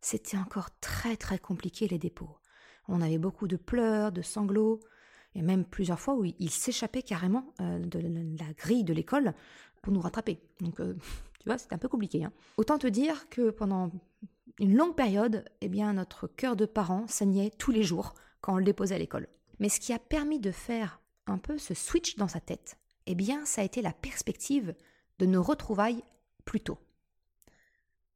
c'était 0.00 0.36
encore 0.36 0.68
très 0.80 1.16
très 1.16 1.38
compliqué 1.38 1.88
les 1.88 1.98
dépôts. 1.98 2.36
On 2.88 3.00
avait 3.00 3.18
beaucoup 3.18 3.48
de 3.48 3.56
pleurs, 3.56 4.12
de 4.12 4.22
sanglots, 4.22 4.80
et 5.34 5.42
même 5.42 5.64
plusieurs 5.64 6.00
fois 6.00 6.14
où 6.14 6.24
il 6.24 6.50
s'échappait 6.50 7.02
carrément 7.02 7.54
euh, 7.60 7.78
de 7.78 7.98
la 8.38 8.52
grille 8.52 8.84
de 8.84 8.92
l'école 8.92 9.34
pour 9.82 9.92
nous 9.92 10.00
rattraper. 10.00 10.40
Donc, 10.60 10.80
euh, 10.80 10.94
tu 11.40 11.46
vois, 11.46 11.58
c'était 11.58 11.74
un 11.74 11.78
peu 11.78 11.88
compliqué. 11.88 12.24
Hein. 12.24 12.32
Autant 12.56 12.78
te 12.78 12.86
dire 12.86 13.28
que 13.28 13.50
pendant 13.50 13.90
une 14.58 14.76
longue 14.76 14.94
période, 14.94 15.44
eh 15.60 15.68
bien, 15.68 15.92
notre 15.92 16.26
cœur 16.26 16.56
de 16.56 16.66
parent 16.66 17.06
saignait 17.08 17.50
tous 17.50 17.72
les 17.72 17.82
jours 17.82 18.14
quand 18.40 18.54
on 18.54 18.58
le 18.58 18.64
déposait 18.64 18.94
à 18.94 18.98
l'école. 18.98 19.28
Mais 19.58 19.68
ce 19.68 19.80
qui 19.80 19.92
a 19.92 19.98
permis 19.98 20.40
de 20.40 20.50
faire 20.50 21.00
un 21.26 21.38
peu 21.38 21.58
ce 21.58 21.74
switch 21.74 22.16
dans 22.16 22.28
sa 22.28 22.40
tête, 22.40 22.76
eh 23.06 23.14
bien, 23.14 23.44
ça 23.44 23.62
a 23.62 23.64
été 23.64 23.82
la 23.82 23.92
perspective 23.92 24.74
de 25.18 25.26
nos 25.26 25.42
retrouvailles 25.42 26.02
plus 26.44 26.60
tôt. 26.60 26.78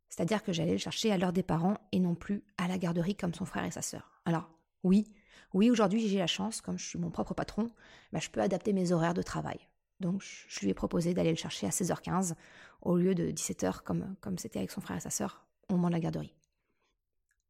C'est-à-dire 0.09 0.43
que 0.43 0.53
j'allais 0.53 0.73
le 0.73 0.79
chercher 0.79 1.13
à 1.13 1.19
l'heure 1.19 1.33
des 1.33 1.43
parents 1.43 1.77
et 1.93 2.01
non 2.01 2.15
plus 2.15 2.43
à 2.59 2.69
la 2.69 2.79
garderie 2.79 3.17
comme 3.17 3.35
son 3.35 3.45
frère 3.45 3.65
et 3.65 3.71
sa 3.71 3.83
sœur. 3.83 4.21
Alors, 4.25 4.49
oui, 4.83 5.13
oui, 5.53 5.71
aujourd'hui 5.71 6.09
j'ai 6.09 6.19
la 6.19 6.27
chance, 6.27 6.61
comme 6.61 6.79
je 6.79 6.87
suis 6.87 6.99
mon 6.99 7.11
propre 7.11 7.35
patron, 7.35 7.71
bah, 8.13 8.21
je 8.21 8.31
peux 8.31 8.41
adapter 8.41 8.73
mes 8.73 8.93
horaires 8.93 9.15
de 9.15 9.23
travail. 9.23 9.59
Donc 10.01 10.23
je 10.23 10.61
lui 10.61 10.71
ai 10.71 10.75
proposé 10.75 11.15
d'aller 11.15 11.31
le 11.31 11.37
chercher 11.37 11.67
à 11.67 11.71
16h15 11.71 12.35
au 12.83 12.97
lieu 12.97 13.15
de 13.15 13.31
17h 13.31 13.83
comme 13.83 14.15
comme 14.21 14.39
c'était 14.39 14.59
avec 14.59 14.71
son 14.71 14.81
frère 14.81 14.97
et 14.97 15.01
sa 15.01 15.11
sœur 15.11 15.47
au 15.69 15.75
moment 15.75 15.89
de 15.89 15.95
la 15.95 16.01
garderie. 16.01 16.35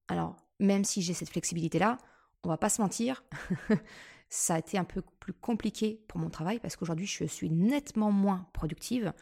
Alors, 0.08 0.36
même 0.60 0.84
si 0.84 1.02
j'ai 1.02 1.14
cette 1.14 1.30
flexibilité-là, 1.30 1.98
on 2.44 2.48
va 2.48 2.56
pas 2.56 2.68
se 2.68 2.80
mentir, 2.80 3.24
ça 4.28 4.54
a 4.54 4.58
été 4.58 4.78
un 4.78 4.84
peu 4.84 5.02
plus 5.20 5.32
compliqué 5.32 6.00
pour 6.08 6.20
mon 6.20 6.30
travail 6.30 6.60
parce 6.60 6.76
qu'aujourd'hui 6.76 7.06
je 7.06 7.24
suis 7.24 7.50
nettement 7.50 8.12
moins 8.12 8.48
productive. 8.52 9.12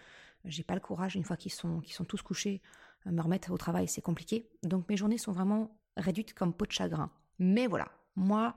J'ai 0.45 0.63
pas 0.63 0.75
le 0.75 0.81
courage, 0.81 1.17
une 1.17 1.25
fois 1.25 1.37
qu'ils 1.39 1.53
sont, 1.53 1.81
qu'ils 1.81 1.95
sont 1.95 2.05
tous 2.05 2.21
couchés, 2.21 2.61
me 3.07 3.21
remettre 3.21 3.51
au 3.51 3.57
travail, 3.57 3.89
c'est 3.89 4.03
compliqué. 4.03 4.49
Donc 4.63 4.89
mes 4.89 4.97
journées 4.97 5.19
sont 5.19 5.33
vraiment 5.33 5.77
réduites 5.97 6.35
comme 6.35 6.53
peau 6.53 6.67
de 6.67 6.73
chagrin. 6.73 7.11
Mais 7.39 7.67
voilà, 7.67 7.89
moi, 8.17 8.55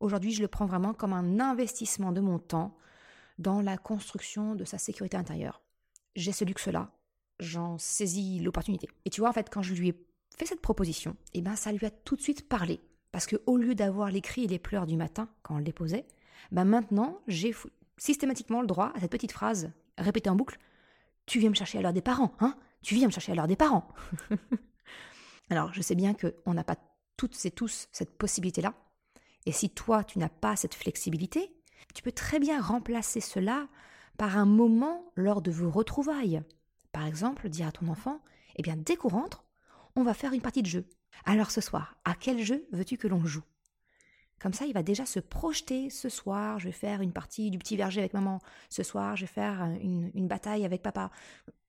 aujourd'hui, 0.00 0.32
je 0.32 0.42
le 0.42 0.48
prends 0.48 0.66
vraiment 0.66 0.94
comme 0.94 1.12
un 1.12 1.40
investissement 1.40 2.12
de 2.12 2.20
mon 2.20 2.38
temps 2.38 2.76
dans 3.38 3.60
la 3.60 3.76
construction 3.76 4.54
de 4.54 4.64
sa 4.64 4.78
sécurité 4.78 5.16
intérieure. 5.16 5.62
J'ai 6.14 6.32
ce 6.32 6.44
luxe-là, 6.44 6.90
j'en 7.40 7.78
saisis 7.78 8.40
l'opportunité. 8.40 8.88
Et 9.04 9.10
tu 9.10 9.20
vois, 9.20 9.30
en 9.30 9.32
fait, 9.32 9.50
quand 9.50 9.62
je 9.62 9.74
lui 9.74 9.90
ai 9.90 10.06
fait 10.36 10.46
cette 10.46 10.62
proposition, 10.62 11.16
eh 11.34 11.42
ben, 11.42 11.56
ça 11.56 11.72
lui 11.72 11.84
a 11.86 11.90
tout 11.90 12.16
de 12.16 12.22
suite 12.22 12.48
parlé. 12.48 12.80
Parce 13.12 13.26
que 13.26 13.36
au 13.46 13.56
lieu 13.56 13.74
d'avoir 13.74 14.10
les 14.10 14.20
cris 14.20 14.44
et 14.44 14.48
les 14.48 14.58
pleurs 14.58 14.86
du 14.86 14.96
matin 14.96 15.28
quand 15.42 15.54
on 15.54 15.58
le 15.58 15.64
déposait, 15.64 16.06
ben 16.52 16.64
maintenant, 16.64 17.20
j'ai 17.26 17.54
systématiquement 17.96 18.60
le 18.60 18.66
droit 18.66 18.92
à 18.94 19.00
cette 19.00 19.10
petite 19.10 19.32
phrase 19.32 19.70
répétée 19.96 20.30
en 20.30 20.36
boucle 20.36 20.58
Tu 21.24 21.38
viens 21.38 21.50
me 21.50 21.54
chercher 21.54 21.78
à 21.78 21.82
l'heure 21.82 21.92
des 21.92 22.02
parents, 22.02 22.34
hein? 22.40 22.56
Tu 22.82 22.94
viens 22.94 23.06
me 23.06 23.12
chercher 23.12 23.32
à 23.32 23.34
l'heure 23.34 23.46
des 23.46 23.56
parents. 23.56 23.88
Alors, 25.50 25.72
je 25.72 25.80
sais 25.80 25.94
bien 25.94 26.14
qu'on 26.14 26.54
n'a 26.54 26.64
pas 26.64 26.76
toutes 27.16 27.44
et 27.46 27.50
tous 27.50 27.88
cette 27.90 28.16
possibilité-là, 28.18 28.74
et 29.46 29.52
si 29.52 29.70
toi, 29.70 30.04
tu 30.04 30.18
n'as 30.18 30.28
pas 30.28 30.56
cette 30.56 30.74
flexibilité, 30.74 31.55
tu 31.94 32.02
peux 32.02 32.12
très 32.12 32.38
bien 32.38 32.60
remplacer 32.60 33.20
cela 33.20 33.68
par 34.16 34.38
un 34.38 34.46
moment 34.46 35.04
lors 35.16 35.42
de 35.42 35.50
vos 35.50 35.70
retrouvailles. 35.70 36.42
Par 36.92 37.06
exemple, 37.06 37.48
dire 37.48 37.68
à 37.68 37.72
ton 37.72 37.88
enfant, 37.88 38.20
eh 38.56 38.62
bien, 38.62 38.76
dès 38.76 38.96
qu'on 38.96 39.08
rentre, 39.08 39.44
on 39.96 40.02
va 40.02 40.14
faire 40.14 40.32
une 40.32 40.40
partie 40.40 40.62
de 40.62 40.68
jeu. 40.68 40.86
Alors 41.24 41.50
ce 41.50 41.60
soir, 41.60 41.96
à 42.04 42.14
quel 42.14 42.42
jeu 42.42 42.66
veux-tu 42.72 42.96
que 42.96 43.08
l'on 43.08 43.24
joue? 43.24 43.42
Comme 44.38 44.52
ça, 44.52 44.66
il 44.66 44.74
va 44.74 44.82
déjà 44.82 45.06
se 45.06 45.18
projeter 45.18 45.88
ce 45.88 46.08
soir, 46.08 46.58
je 46.58 46.66
vais 46.66 46.72
faire 46.72 47.00
une 47.00 47.12
partie 47.12 47.50
du 47.50 47.58
petit 47.58 47.76
verger 47.76 48.00
avec 48.00 48.12
maman, 48.12 48.40
ce 48.68 48.82
soir, 48.82 49.16
je 49.16 49.22
vais 49.22 49.32
faire 49.32 49.62
une, 49.82 50.28
bataille 50.28 50.66
avec 50.66 50.82
papa. 50.82 51.10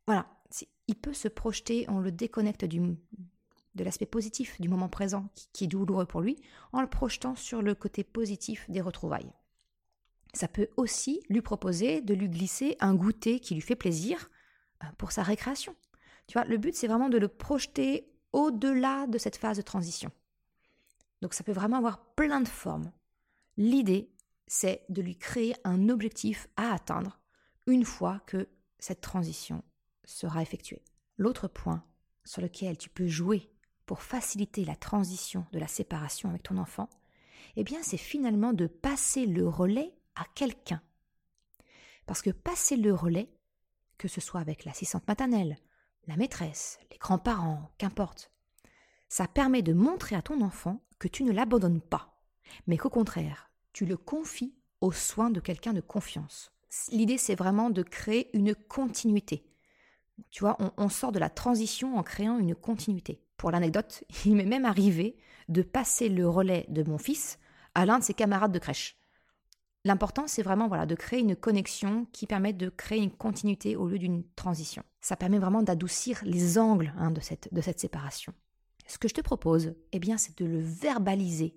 Voilà, 0.05 0.27
il 0.87 0.95
peut 0.95 1.13
se 1.13 1.29
projeter, 1.29 1.85
on 1.87 1.99
le 1.99 2.11
déconnecte 2.11 2.65
de 2.65 3.83
l'aspect 3.83 4.05
positif 4.05 4.59
du 4.59 4.67
moment 4.67 4.89
présent 4.89 5.29
qui 5.53 5.63
est 5.63 5.67
douloureux 5.67 6.05
pour 6.05 6.19
lui, 6.19 6.41
en 6.73 6.81
le 6.81 6.89
projetant 6.89 7.35
sur 7.35 7.61
le 7.61 7.73
côté 7.73 8.03
positif 8.03 8.69
des 8.69 8.81
retrouvailles. 8.81 9.31
Ça 10.37 10.47
peut 10.47 10.69
aussi 10.77 11.23
lui 11.29 11.41
proposer 11.41 11.99
de 11.99 12.13
lui 12.13 12.29
glisser 12.29 12.77
un 12.79 12.93
goûter 12.93 13.39
qui 13.39 13.55
lui 13.55 13.61
fait 13.61 13.75
plaisir 13.75 14.29
euh, 14.83 14.87
pour 14.99 15.11
sa 15.11 15.23
récréation. 15.23 15.75
Tu 16.27 16.33
vois, 16.33 16.45
le 16.45 16.59
but 16.59 16.75
c'est 16.75 16.85
vraiment 16.85 17.09
de 17.09 17.17
le 17.17 17.27
projeter 17.27 18.07
au-delà 18.33 19.07
de 19.07 19.17
cette 19.17 19.37
phase 19.37 19.57
de 19.57 19.63
transition. 19.63 20.11
Donc 21.23 21.33
ça 21.33 21.43
peut 21.43 21.53
vraiment 21.53 21.77
avoir 21.77 22.05
plein 22.13 22.39
de 22.39 22.47
formes. 22.47 22.91
L'idée, 23.57 24.11
c'est 24.45 24.85
de 24.89 25.01
lui 25.01 25.17
créer 25.17 25.55
un 25.63 25.89
objectif 25.89 26.47
à 26.55 26.71
atteindre 26.71 27.19
une 27.65 27.83
fois 27.83 28.21
que 28.27 28.47
cette 28.77 29.01
transition 29.01 29.63
sera 30.05 30.43
effectuée. 30.43 30.83
L'autre 31.17 31.47
point 31.47 31.83
sur 32.25 32.43
lequel 32.43 32.77
tu 32.77 32.91
peux 32.91 33.07
jouer 33.07 33.49
pour 33.87 34.03
faciliter 34.03 34.65
la 34.65 34.75
transition 34.75 35.47
de 35.51 35.57
la 35.57 35.67
séparation 35.67 36.29
avec 36.29 36.43
ton 36.43 36.57
enfant, 36.57 36.91
eh 37.55 37.63
bien 37.63 37.79
c'est 37.81 37.97
finalement 37.97 38.53
de 38.53 38.67
passer 38.67 39.25
le 39.25 39.49
relais 39.49 39.96
quelqu'un. 40.25 40.81
Parce 42.05 42.21
que 42.21 42.29
passer 42.29 42.77
le 42.77 42.93
relais, 42.93 43.29
que 43.97 44.07
ce 44.07 44.21
soit 44.21 44.39
avec 44.39 44.65
l'assistante 44.65 45.07
maternelle, 45.07 45.57
la 46.07 46.17
maîtresse, 46.17 46.79
les 46.91 46.97
grands-parents, 46.97 47.69
qu'importe, 47.77 48.31
ça 49.09 49.27
permet 49.27 49.61
de 49.61 49.73
montrer 49.73 50.15
à 50.15 50.21
ton 50.21 50.41
enfant 50.41 50.81
que 50.99 51.07
tu 51.07 51.23
ne 51.23 51.31
l'abandonnes 51.31 51.81
pas, 51.81 52.19
mais 52.65 52.77
qu'au 52.77 52.89
contraire, 52.89 53.51
tu 53.73 53.85
le 53.85 53.97
confies 53.97 54.55
aux 54.81 54.91
soins 54.91 55.29
de 55.29 55.39
quelqu'un 55.39 55.73
de 55.73 55.81
confiance. 55.81 56.51
L'idée, 56.91 57.17
c'est 57.17 57.35
vraiment 57.35 57.69
de 57.69 57.83
créer 57.83 58.35
une 58.35 58.55
continuité. 58.55 59.45
Tu 60.31 60.41
vois, 60.41 60.57
on, 60.77 60.89
sort 60.89 61.11
de 61.11 61.19
la 61.19 61.29
transition 61.29 61.97
en 61.97 62.03
créant 62.03 62.39
une 62.39 62.55
continuité. 62.55 63.21
Pour 63.37 63.51
l'anecdote, 63.51 64.03
il 64.25 64.35
m'est 64.35 64.45
même 64.45 64.65
arrivé 64.65 65.17
de 65.47 65.61
passer 65.61 66.09
le 66.09 66.27
relais 66.27 66.65
de 66.69 66.83
mon 66.83 66.97
fils 66.97 67.39
à 67.75 67.85
l'un 67.85 67.99
de 67.99 68.03
ses 68.03 68.13
camarades 68.13 68.51
de 68.51 68.59
crèche. 68.59 68.96
L'important, 69.87 70.27
c'est 70.27 70.43
vraiment 70.43 70.67
voilà, 70.67 70.85
de 70.85 70.95
créer 70.95 71.21
une 71.21 71.37
connexion 71.37 72.07
qui 72.11 72.27
permet 72.27 72.51
de 72.51 72.67
créer 72.67 72.99
une 72.99 73.09
continuité 73.09 73.77
au 73.77 73.87
lieu 73.87 73.97
d'une 73.97 74.25
transition. 74.35 74.83
Ça 74.99 75.15
permet 75.15 75.39
vraiment 75.39 75.63
d'adoucir 75.63 76.19
les 76.23 76.57
angles 76.57 76.93
hein, 76.97 77.09
de, 77.09 77.21
cette, 77.21 77.47
de 77.53 77.61
cette 77.61 77.79
séparation. 77.79 78.33
Ce 78.85 78.97
que 78.97 79.07
je 79.07 79.13
te 79.13 79.21
propose, 79.21 79.75
eh 79.93 79.99
bien, 79.99 80.17
c'est 80.17 80.37
de 80.39 80.45
le 80.45 80.59
verbaliser 80.59 81.55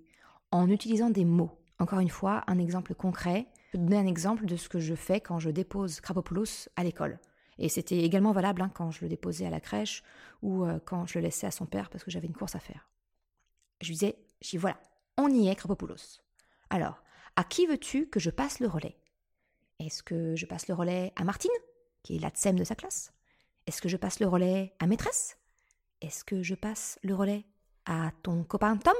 en 0.52 0.70
utilisant 0.70 1.10
des 1.10 1.24
mots. 1.24 1.50
Encore 1.80 1.98
une 1.98 2.08
fois, 2.08 2.44
un 2.46 2.60
exemple 2.60 2.94
concret. 2.94 3.48
Je 3.72 3.78
vais 3.78 3.84
te 3.84 3.90
donner 3.90 3.98
un 3.98 4.06
exemple 4.06 4.46
de 4.46 4.54
ce 4.54 4.68
que 4.68 4.78
je 4.78 4.94
fais 4.94 5.20
quand 5.20 5.40
je 5.40 5.50
dépose 5.50 6.00
Krapopoulos 6.00 6.68
à 6.76 6.84
l'école. 6.84 7.18
Et 7.58 7.68
c'était 7.68 7.98
également 7.98 8.30
valable 8.30 8.62
hein, 8.62 8.70
quand 8.72 8.92
je 8.92 9.00
le 9.00 9.08
déposais 9.08 9.46
à 9.46 9.50
la 9.50 9.58
crèche 9.58 10.04
ou 10.40 10.64
euh, 10.64 10.78
quand 10.84 11.04
je 11.04 11.18
le 11.18 11.24
laissais 11.24 11.48
à 11.48 11.50
son 11.50 11.66
père 11.66 11.90
parce 11.90 12.04
que 12.04 12.12
j'avais 12.12 12.28
une 12.28 12.36
course 12.36 12.54
à 12.54 12.60
faire. 12.60 12.88
Je 13.80 13.88
lui 13.88 13.94
disais, 13.94 14.14
je 14.40 14.50
dis 14.50 14.56
voilà, 14.56 14.78
on 15.18 15.28
y 15.28 15.48
est, 15.48 15.56
Krapopoulos. 15.56 16.20
Alors, 16.72 17.02
à 17.40 17.44
qui 17.44 17.66
veux-tu 17.66 18.06
que 18.06 18.20
je 18.20 18.28
passe 18.28 18.60
le 18.60 18.66
relais? 18.66 18.98
Est-ce 19.78 20.02
que 20.02 20.36
je 20.36 20.44
passe 20.44 20.68
le 20.68 20.74
relais 20.74 21.10
à 21.16 21.24
Martine, 21.24 21.50
qui 22.02 22.16
est 22.16 22.18
la 22.18 22.28
tsem 22.28 22.54
de 22.54 22.64
sa 22.64 22.74
classe? 22.74 23.14
Est-ce 23.66 23.80
que 23.80 23.88
je 23.88 23.96
passe 23.96 24.20
le 24.20 24.26
relais 24.26 24.74
à 24.78 24.86
maîtresse? 24.86 25.38
Est-ce 26.02 26.22
que 26.22 26.42
je 26.42 26.54
passe 26.54 26.98
le 27.02 27.14
relais 27.14 27.46
à 27.86 28.10
ton 28.22 28.44
copain 28.44 28.76
Tom? 28.76 28.92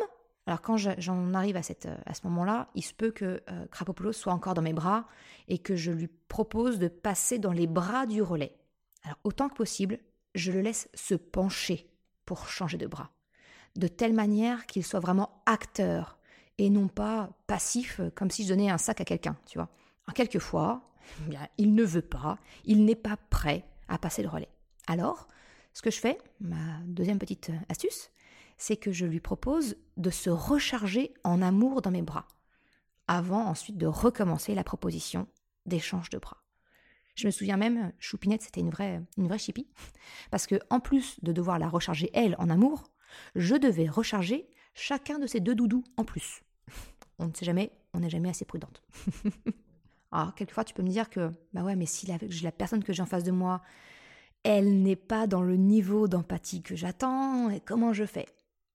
Alors 0.47 0.63
quand 0.63 0.79
j'en 0.79 1.35
arrive 1.35 1.59
à, 1.59 1.63
cette, 1.63 1.87
à 2.07 2.15
ce 2.15 2.27
moment-là, 2.29 2.71
il 2.75 2.83
se 2.83 2.95
peut 2.95 3.11
que 3.11 3.43
euh, 3.51 4.13
soit 4.13 4.33
encore 4.33 4.55
dans 4.55 4.63
mes 4.63 4.73
bras 4.73 5.07
et 5.49 5.59
que 5.59 5.77
je 5.77 5.93
lui 5.93 6.09
propose 6.09 6.79
de 6.79 6.89
passer 6.89 7.39
dans 7.39 7.53
les 7.53 7.67
bras 7.67 8.07
du 8.07 8.23
relais. 8.23 8.57
Alors 9.03 9.19
autant 9.23 9.51
que 9.51 9.55
possible, 9.55 9.99
je 10.35 10.51
le 10.51 10.63
laisse 10.63 10.89
se 10.95 11.15
pencher 11.15 11.91
pour 12.25 12.49
changer 12.49 12.79
de 12.79 12.87
bras, 12.87 13.11
de 13.77 13.87
telle 13.87 14.15
manière 14.15 14.65
qu'il 14.65 14.83
soit 14.83 14.99
vraiment 14.99 15.43
acteur 15.45 16.17
et 16.61 16.71
non 16.71 16.89
pas 16.89 17.31
passif 17.47 18.01
euh, 18.01 18.11
comme 18.11 18.31
si 18.31 18.45
je 18.45 18.51
donnais 18.51 18.71
un 18.71 18.79
sac 18.79 19.01
à 19.01 19.05
quelqu'un, 19.05 19.37
tu 19.47 19.59
vois. 19.59 19.71
Alors 20.07 20.15
quelquefois, 20.15 20.83
eh 21.33 21.37
il 21.57 21.75
ne 21.75 21.85
veut 21.85 22.03
pas, 22.03 22.39
il 22.65 22.85
n'est 22.85 22.95
pas 22.95 23.17
prêt 23.17 23.65
à 23.89 23.99
passer 23.99 24.23
le 24.23 24.29
relais. 24.29 24.51
Alors, 24.87 25.27
ce 25.73 25.83
que 25.83 25.91
je 25.91 25.99
fais, 25.99 26.19
ma 26.41 26.81
deuxième 26.85 27.19
petite 27.19 27.51
astuce, 27.69 28.11
c'est 28.59 28.77
que 28.77 28.93
je 28.93 29.07
lui 29.07 29.21
propose 29.21 29.77
de 29.97 30.11
se 30.11 30.29
recharger 30.29 31.15
en 31.25 31.41
amour 31.41 31.81
dans 31.81 31.91
mes 31.91 32.03
bras, 32.03 32.29
avant 33.09 33.47
ensuite 33.47 33.79
de 33.79 33.87
recommencer 33.87 34.55
la 34.55 34.65
proposition 34.65 35.27
d'échange 35.65 36.11
de 36.11 36.19
bras. 36.19 36.43
Je 37.15 37.27
me 37.27 37.31
souviens 37.31 37.57
même, 37.57 37.93
Choupinette, 37.99 38.43
c'était 38.43 38.61
une 38.61 38.71
vraie, 38.71 39.03
une 39.17 39.29
vraie 39.29 39.39
chipie, 39.39 39.69
parce 40.31 40.47
que 40.47 40.61
en 40.69 40.81
plus 40.81 41.19
de 41.23 41.33
devoir 41.33 41.59
la 41.59 41.69
recharger 41.69 42.11
elle 42.13 42.37
en 42.39 42.51
amour, 42.51 42.91
je 43.35 43.57
devais 43.57 43.89
recharger 43.89 44.47
chacun 44.75 45.19
de 45.19 45.27
ces 45.27 45.41
deux 45.41 45.55
doudous 45.55 45.85
en 45.97 46.05
plus. 46.05 46.43
On 47.21 47.29
ne 47.29 47.35
sait 47.35 47.45
jamais, 47.45 47.71
on 47.93 48.01
n'est 48.01 48.09
jamais 48.09 48.31
assez 48.31 48.47
prudente. 48.47 48.83
Alors, 50.13 50.35
quelquefois, 50.35 50.65
tu 50.65 50.75
peux 50.75 50.83
me 50.83 50.89
dire 50.89 51.11
que, 51.11 51.31
bah 51.53 51.63
ouais, 51.63 51.77
mais 51.77 51.87
si 51.87 52.07
la, 52.07 52.17
la 52.43 52.51
personne 52.51 52.83
que 52.83 52.95
j'ai 52.95 53.03
en 53.03 53.07
face 53.07 53.25
de 53.25 53.31
moi, 53.31 53.61
elle 54.43 54.83
n'est 54.83 54.97
pas 54.97 55.27
dans 55.27 55.43
le 55.43 55.57
niveau 55.57 56.09
d'empathie 56.09 56.63
que 56.63 56.75
j'attends, 56.75 57.51
comment 57.67 57.93
je 57.93 58.07
fais? 58.07 58.27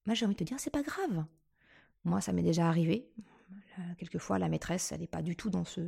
Moi, 0.06 0.14
j'ai 0.14 0.26
envie 0.26 0.36
de 0.36 0.40
te 0.40 0.44
dire, 0.44 0.60
c'est 0.60 0.70
pas 0.70 0.84
grave. 0.84 1.26
Moi, 2.04 2.22
ça 2.22 2.34
m'est 2.34 2.44
déjà 2.44 2.68
arrivé. 2.68 3.10
Quelquefois, 3.98 4.38
la 4.38 4.48
maîtresse, 4.48 4.92
elle 4.92 5.02
n'est 5.02 5.08
pas 5.08 5.24
du 5.24 5.36
tout 5.36 5.50
dans, 5.50 5.66
ce, 5.66 5.82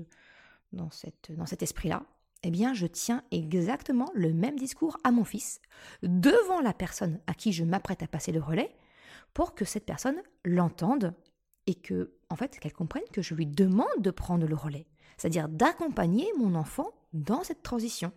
dans, 0.73 0.89
cette, 0.89 1.31
dans 1.31 1.45
cet 1.45 1.61
esprit-là. 1.61 2.03
Eh 2.41 2.49
bien, 2.49 2.73
je 2.73 2.87
tiens 2.87 3.23
exactement 3.29 4.11
le 4.15 4.33
même 4.33 4.57
discours 4.57 4.97
à 5.03 5.11
mon 5.11 5.23
fils, 5.23 5.61
devant 6.01 6.59
la 6.59 6.73
personne 6.73 7.19
à 7.27 7.35
qui 7.35 7.53
je 7.53 7.63
m'apprête 7.63 8.01
à 8.01 8.07
passer 8.07 8.31
le 8.31 8.41
relais, 8.41 8.75
pour 9.33 9.53
que 9.53 9.63
cette 9.63 9.85
personne 9.85 10.21
l'entende 10.43 11.13
et 11.67 11.75
que, 11.75 12.13
en 12.29 12.35
fait, 12.35 12.59
qu'elle 12.59 12.73
comprenne 12.73 13.03
que 13.13 13.21
je 13.21 13.35
lui 13.35 13.45
demande 13.45 13.87
de 13.99 14.11
prendre 14.11 14.47
le 14.47 14.55
relais, 14.55 14.87
c'est-à-dire 15.17 15.49
d'accompagner 15.49 16.27
mon 16.39 16.55
enfant 16.55 16.91
dans 17.13 17.43
cette 17.43 17.61
transition. 17.61 18.11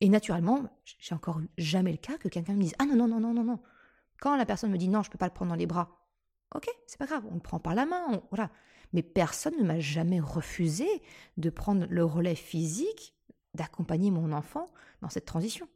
Et 0.00 0.08
naturellement, 0.08 0.64
j'ai 0.98 1.14
encore 1.14 1.40
jamais 1.56 1.92
le 1.92 1.98
cas 1.98 2.18
que 2.18 2.28
quelqu'un 2.28 2.54
me 2.54 2.62
dise 2.62 2.74
Ah 2.78 2.86
non, 2.86 2.96
non, 2.96 3.06
non, 3.06 3.20
non, 3.20 3.34
non, 3.34 3.44
non. 3.44 3.60
Quand 4.20 4.36
la 4.36 4.46
personne 4.46 4.70
me 4.70 4.78
dit 4.78 4.88
non, 4.88 5.02
je 5.02 5.08
ne 5.08 5.12
peux 5.12 5.18
pas 5.18 5.26
le 5.26 5.32
prendre 5.32 5.50
dans 5.50 5.56
les 5.56 5.66
bras, 5.66 6.04
ok, 6.54 6.66
c'est 6.86 6.98
pas 6.98 7.06
grave, 7.06 7.24
on 7.30 7.34
le 7.34 7.40
prend 7.40 7.60
par 7.60 7.74
la 7.74 7.86
main, 7.86 8.22
voilà. 8.30 8.50
Mais 8.92 9.02
personne 9.02 9.54
ne 9.58 9.64
m'a 9.64 9.80
jamais 9.80 10.20
refusé 10.20 10.86
de 11.36 11.50
prendre 11.50 11.86
le 11.90 12.04
relais 12.04 12.36
physique, 12.36 13.14
d'accompagner 13.54 14.10
mon 14.10 14.32
enfant 14.32 14.72
dans 15.02 15.08
cette 15.08 15.24
transition. 15.24 15.68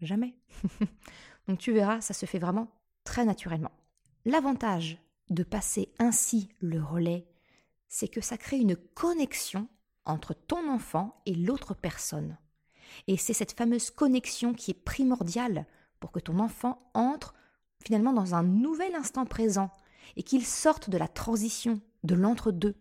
Jamais. 0.00 0.36
Donc 1.48 1.58
tu 1.58 1.72
verras, 1.72 2.00
ça 2.00 2.14
se 2.14 2.26
fait 2.26 2.38
vraiment 2.38 2.68
très 3.04 3.24
naturellement. 3.24 3.72
L'avantage 4.24 4.98
de 5.30 5.42
passer 5.42 5.92
ainsi 5.98 6.48
le 6.60 6.82
relais, 6.82 7.26
c'est 7.88 8.08
que 8.08 8.20
ça 8.20 8.36
crée 8.36 8.58
une 8.58 8.76
connexion 8.76 9.68
entre 10.04 10.34
ton 10.34 10.70
enfant 10.70 11.20
et 11.26 11.34
l'autre 11.34 11.74
personne. 11.74 12.38
Et 13.06 13.16
c'est 13.16 13.32
cette 13.32 13.52
fameuse 13.52 13.90
connexion 13.90 14.54
qui 14.54 14.70
est 14.70 14.84
primordiale 14.84 15.66
pour 16.00 16.12
que 16.12 16.20
ton 16.20 16.38
enfant 16.38 16.90
entre 16.94 17.34
finalement 17.84 18.12
dans 18.12 18.34
un 18.34 18.42
nouvel 18.42 18.94
instant 18.94 19.26
présent 19.26 19.70
et 20.16 20.22
qu'il 20.22 20.44
sorte 20.44 20.90
de 20.90 20.98
la 20.98 21.08
transition, 21.08 21.80
de 22.04 22.14
l'entre-deux. 22.14 22.76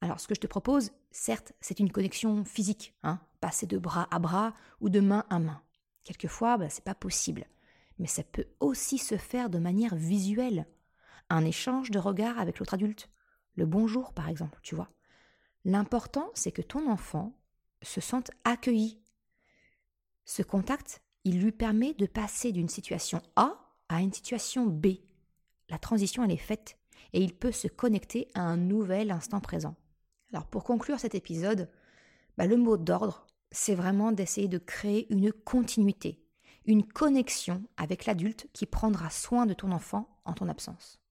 Alors 0.00 0.20
ce 0.20 0.28
que 0.28 0.34
je 0.34 0.40
te 0.40 0.46
propose, 0.46 0.92
certes, 1.10 1.52
c'est 1.60 1.80
une 1.80 1.90
connexion 1.90 2.44
physique, 2.44 2.94
hein, 3.02 3.20
passer 3.40 3.66
de 3.66 3.78
bras 3.78 4.08
à 4.10 4.18
bras 4.18 4.52
ou 4.80 4.88
de 4.88 5.00
main 5.00 5.24
à 5.30 5.38
main. 5.38 5.62
Quelquefois, 6.04 6.58
ben, 6.58 6.68
c'est 6.70 6.84
pas 6.84 6.94
possible. 6.94 7.46
Mais 7.98 8.06
ça 8.06 8.22
peut 8.22 8.46
aussi 8.60 8.98
se 8.98 9.16
faire 9.16 9.48
de 9.48 9.58
manière 9.58 9.94
visuelle. 9.94 10.66
Un 11.30 11.44
échange 11.44 11.90
de 11.90 11.98
regards 11.98 12.38
avec 12.38 12.58
l'autre 12.58 12.74
adulte. 12.74 13.08
Le 13.56 13.66
bonjour, 13.66 14.12
par 14.12 14.28
exemple, 14.28 14.58
tu 14.62 14.74
vois. 14.74 14.90
L'important, 15.64 16.30
c'est 16.34 16.52
que 16.52 16.62
ton 16.62 16.90
enfant 16.90 17.32
se 17.82 18.00
sente 18.00 18.30
accueilli. 18.44 19.00
Ce 20.24 20.42
contact, 20.42 21.02
il 21.24 21.40
lui 21.40 21.52
permet 21.52 21.94
de 21.94 22.06
passer 22.06 22.52
d'une 22.52 22.68
situation 22.68 23.22
A 23.36 23.58
à 23.88 24.00
une 24.00 24.12
situation 24.12 24.66
B. 24.66 24.86
La 25.68 25.78
transition, 25.78 26.24
elle 26.24 26.32
est 26.32 26.36
faite 26.36 26.78
et 27.12 27.22
il 27.22 27.34
peut 27.34 27.52
se 27.52 27.68
connecter 27.68 28.28
à 28.34 28.42
un 28.42 28.56
nouvel 28.56 29.10
instant 29.10 29.40
présent. 29.40 29.76
Alors 30.32 30.46
pour 30.46 30.64
conclure 30.64 30.98
cet 30.98 31.14
épisode, 31.14 31.70
bah, 32.36 32.46
le 32.46 32.56
mot 32.56 32.76
d'ordre, 32.76 33.26
c'est 33.50 33.74
vraiment 33.74 34.12
d'essayer 34.12 34.48
de 34.48 34.58
créer 34.58 35.06
une 35.12 35.32
continuité, 35.32 36.20
une 36.66 36.84
connexion 36.84 37.62
avec 37.76 38.04
l'adulte 38.04 38.48
qui 38.52 38.66
prendra 38.66 39.10
soin 39.10 39.46
de 39.46 39.54
ton 39.54 39.70
enfant 39.70 40.18
en 40.24 40.32
ton 40.32 40.48
absence. 40.48 41.03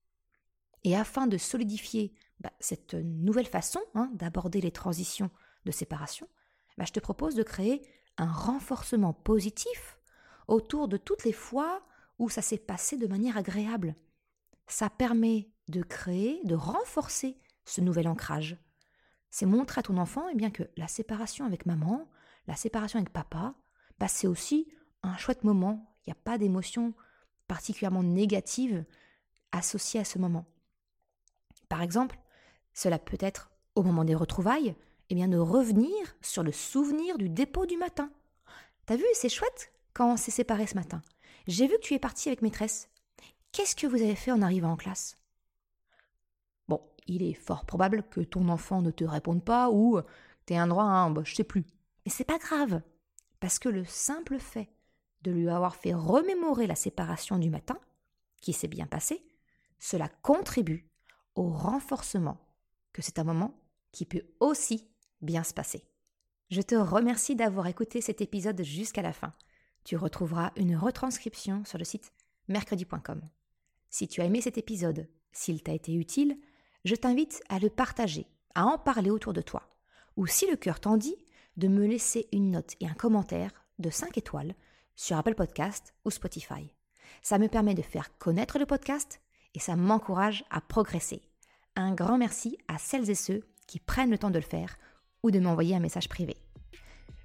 Et 0.84 0.94
afin 0.96 1.26
de 1.26 1.38
solidifier 1.38 2.14
bah, 2.40 2.52
cette 2.60 2.94
nouvelle 2.94 3.46
façon 3.46 3.80
hein, 3.94 4.10
d'aborder 4.14 4.60
les 4.60 4.70
transitions 4.70 5.30
de 5.64 5.70
séparation, 5.70 6.28
bah, 6.76 6.84
je 6.86 6.92
te 6.92 7.00
propose 7.00 7.34
de 7.34 7.42
créer 7.42 7.82
un 8.18 8.30
renforcement 8.30 9.12
positif 9.12 9.98
autour 10.46 10.88
de 10.88 10.96
toutes 10.96 11.24
les 11.24 11.32
fois 11.32 11.82
où 12.18 12.28
ça 12.28 12.42
s'est 12.42 12.58
passé 12.58 12.96
de 12.96 13.06
manière 13.06 13.36
agréable. 13.36 13.96
Ça 14.66 14.90
permet 14.90 15.50
de 15.68 15.82
créer, 15.82 16.40
de 16.44 16.54
renforcer 16.54 17.38
ce 17.64 17.80
nouvel 17.80 18.06
ancrage. 18.06 18.58
C'est 19.30 19.46
montrer 19.46 19.80
à 19.80 19.82
ton 19.82 19.96
enfant 19.96 20.26
eh 20.30 20.36
bien, 20.36 20.50
que 20.50 20.62
la 20.76 20.86
séparation 20.86 21.44
avec 21.44 21.66
maman, 21.66 22.08
la 22.46 22.56
séparation 22.56 22.98
avec 22.98 23.12
papa, 23.12 23.54
bah, 23.98 24.08
c'est 24.08 24.26
aussi 24.26 24.68
un 25.02 25.16
chouette 25.16 25.44
moment. 25.44 25.96
Il 26.06 26.10
n'y 26.10 26.12
a 26.12 26.22
pas 26.22 26.38
d'émotion 26.38 26.94
particulièrement 27.48 28.02
négative 28.02 28.84
associée 29.52 30.00
à 30.00 30.04
ce 30.04 30.18
moment. 30.18 30.46
Par 31.68 31.82
exemple, 31.82 32.18
cela 32.72 32.98
peut 32.98 33.18
être 33.20 33.50
au 33.74 33.82
moment 33.82 34.04
des 34.04 34.14
retrouvailles, 34.14 34.74
eh 35.10 35.14
bien 35.14 35.28
de 35.28 35.38
revenir 35.38 35.94
sur 36.20 36.42
le 36.42 36.52
souvenir 36.52 37.18
du 37.18 37.28
dépôt 37.28 37.66
du 37.66 37.76
matin. 37.76 38.10
T'as 38.86 38.96
vu, 38.96 39.04
c'est 39.14 39.28
chouette 39.28 39.72
quand 39.92 40.12
on 40.12 40.16
s'est 40.16 40.30
séparés 40.30 40.66
ce 40.66 40.74
matin. 40.74 41.02
J'ai 41.46 41.66
vu 41.66 41.74
que 41.74 41.86
tu 41.86 41.94
es 41.94 41.98
parti 41.98 42.28
avec 42.28 42.42
maîtresse. 42.42 42.88
Qu'est-ce 43.52 43.76
que 43.76 43.86
vous 43.86 44.02
avez 44.02 44.16
fait 44.16 44.32
en 44.32 44.42
arrivant 44.42 44.72
en 44.72 44.76
classe? 44.76 45.16
Bon, 46.68 46.80
il 47.06 47.22
est 47.22 47.34
fort 47.34 47.64
probable 47.64 48.02
que 48.10 48.20
ton 48.20 48.48
enfant 48.48 48.82
ne 48.82 48.90
te 48.90 49.04
réponde 49.04 49.44
pas 49.44 49.70
ou 49.70 50.00
t'aies 50.46 50.56
un 50.56 50.66
droit 50.66 50.84
à 50.84 51.08
bah, 51.10 51.22
je 51.24 51.34
sais 51.34 51.44
plus. 51.44 51.64
Mais 52.04 52.10
c'est 52.10 52.24
pas 52.24 52.38
grave, 52.38 52.82
parce 53.40 53.58
que 53.58 53.68
le 53.68 53.84
simple 53.84 54.38
fait 54.38 54.70
de 55.22 55.30
lui 55.30 55.48
avoir 55.48 55.76
fait 55.76 55.94
remémorer 55.94 56.66
la 56.66 56.74
séparation 56.74 57.38
du 57.38 57.48
matin, 57.48 57.78
qui 58.40 58.52
s'est 58.52 58.68
bien 58.68 58.86
passé, 58.86 59.24
cela 59.78 60.08
contribue 60.08 60.86
au 61.34 61.50
renforcement 61.50 62.38
que 62.92 63.02
c'est 63.02 63.18
un 63.18 63.24
moment 63.24 63.54
qui 63.92 64.06
peut 64.06 64.24
aussi 64.40 64.88
bien 65.20 65.44
se 65.44 65.54
passer. 65.54 65.86
Je 66.50 66.62
te 66.62 66.74
remercie 66.74 67.34
d'avoir 67.34 67.66
écouté 67.66 68.00
cet 68.00 68.20
épisode 68.20 68.62
jusqu'à 68.62 69.02
la 69.02 69.12
fin. 69.12 69.32
Tu 69.84 69.96
retrouveras 69.96 70.52
une 70.56 70.76
retranscription 70.76 71.64
sur 71.64 71.78
le 71.78 71.84
site 71.84 72.12
mercredi.com. 72.48 73.22
Si 73.90 74.08
tu 74.08 74.20
as 74.20 74.24
aimé 74.24 74.40
cet 74.40 74.58
épisode, 74.58 75.08
s'il 75.32 75.62
t'a 75.62 75.72
été 75.72 75.94
utile, 75.94 76.38
je 76.84 76.94
t'invite 76.94 77.42
à 77.48 77.58
le 77.58 77.70
partager, 77.70 78.26
à 78.54 78.66
en 78.66 78.78
parler 78.78 79.10
autour 79.10 79.32
de 79.32 79.42
toi, 79.42 79.68
ou 80.16 80.26
si 80.26 80.46
le 80.48 80.56
cœur 80.56 80.80
t'en 80.80 80.96
dit, 80.96 81.16
de 81.56 81.68
me 81.68 81.86
laisser 81.86 82.28
une 82.32 82.50
note 82.50 82.74
et 82.80 82.86
un 82.86 82.94
commentaire 82.94 83.52
de 83.78 83.90
5 83.90 84.18
étoiles 84.18 84.54
sur 84.96 85.16
Apple 85.16 85.34
Podcast 85.34 85.94
ou 86.04 86.10
Spotify. 86.10 86.72
Ça 87.22 87.38
me 87.38 87.48
permet 87.48 87.74
de 87.74 87.82
faire 87.82 88.16
connaître 88.18 88.58
le 88.58 88.66
podcast 88.66 89.20
et 89.54 89.60
ça 89.60 89.76
m'encourage 89.76 90.44
à 90.50 90.60
progresser. 90.60 91.22
Un 91.76 91.94
grand 91.94 92.18
merci 92.18 92.58
à 92.68 92.78
celles 92.78 93.10
et 93.10 93.14
ceux 93.14 93.42
qui 93.66 93.80
prennent 93.80 94.10
le 94.10 94.18
temps 94.18 94.30
de 94.30 94.38
le 94.38 94.44
faire 94.44 94.76
ou 95.22 95.30
de 95.30 95.40
m'envoyer 95.40 95.74
un 95.74 95.80
message 95.80 96.08
privé. 96.08 96.36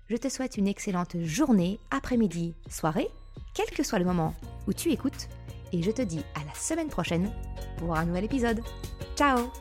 Je 0.08 0.18
te 0.18 0.30
souhaite 0.30 0.58
une 0.58 0.68
excellente 0.68 1.18
journée, 1.22 1.80
après-midi, 1.92 2.56
soirée, 2.68 3.10
quel 3.54 3.70
que 3.70 3.84
soit 3.84 4.00
le 4.00 4.06
moment 4.06 4.34
où 4.68 4.74
tu 4.74 4.90
écoutes, 4.90 5.28
et 5.72 5.84
je 5.84 5.92
te 5.92 6.02
dis 6.02 6.24
à 6.36 6.44
la 6.46 6.54
semaine 6.56 6.90
prochaine 6.90 7.32
pour 7.78 7.96
un 7.96 8.06
nouvel 8.06 8.26
épisode. 8.26 8.62
Ciao 9.16 9.52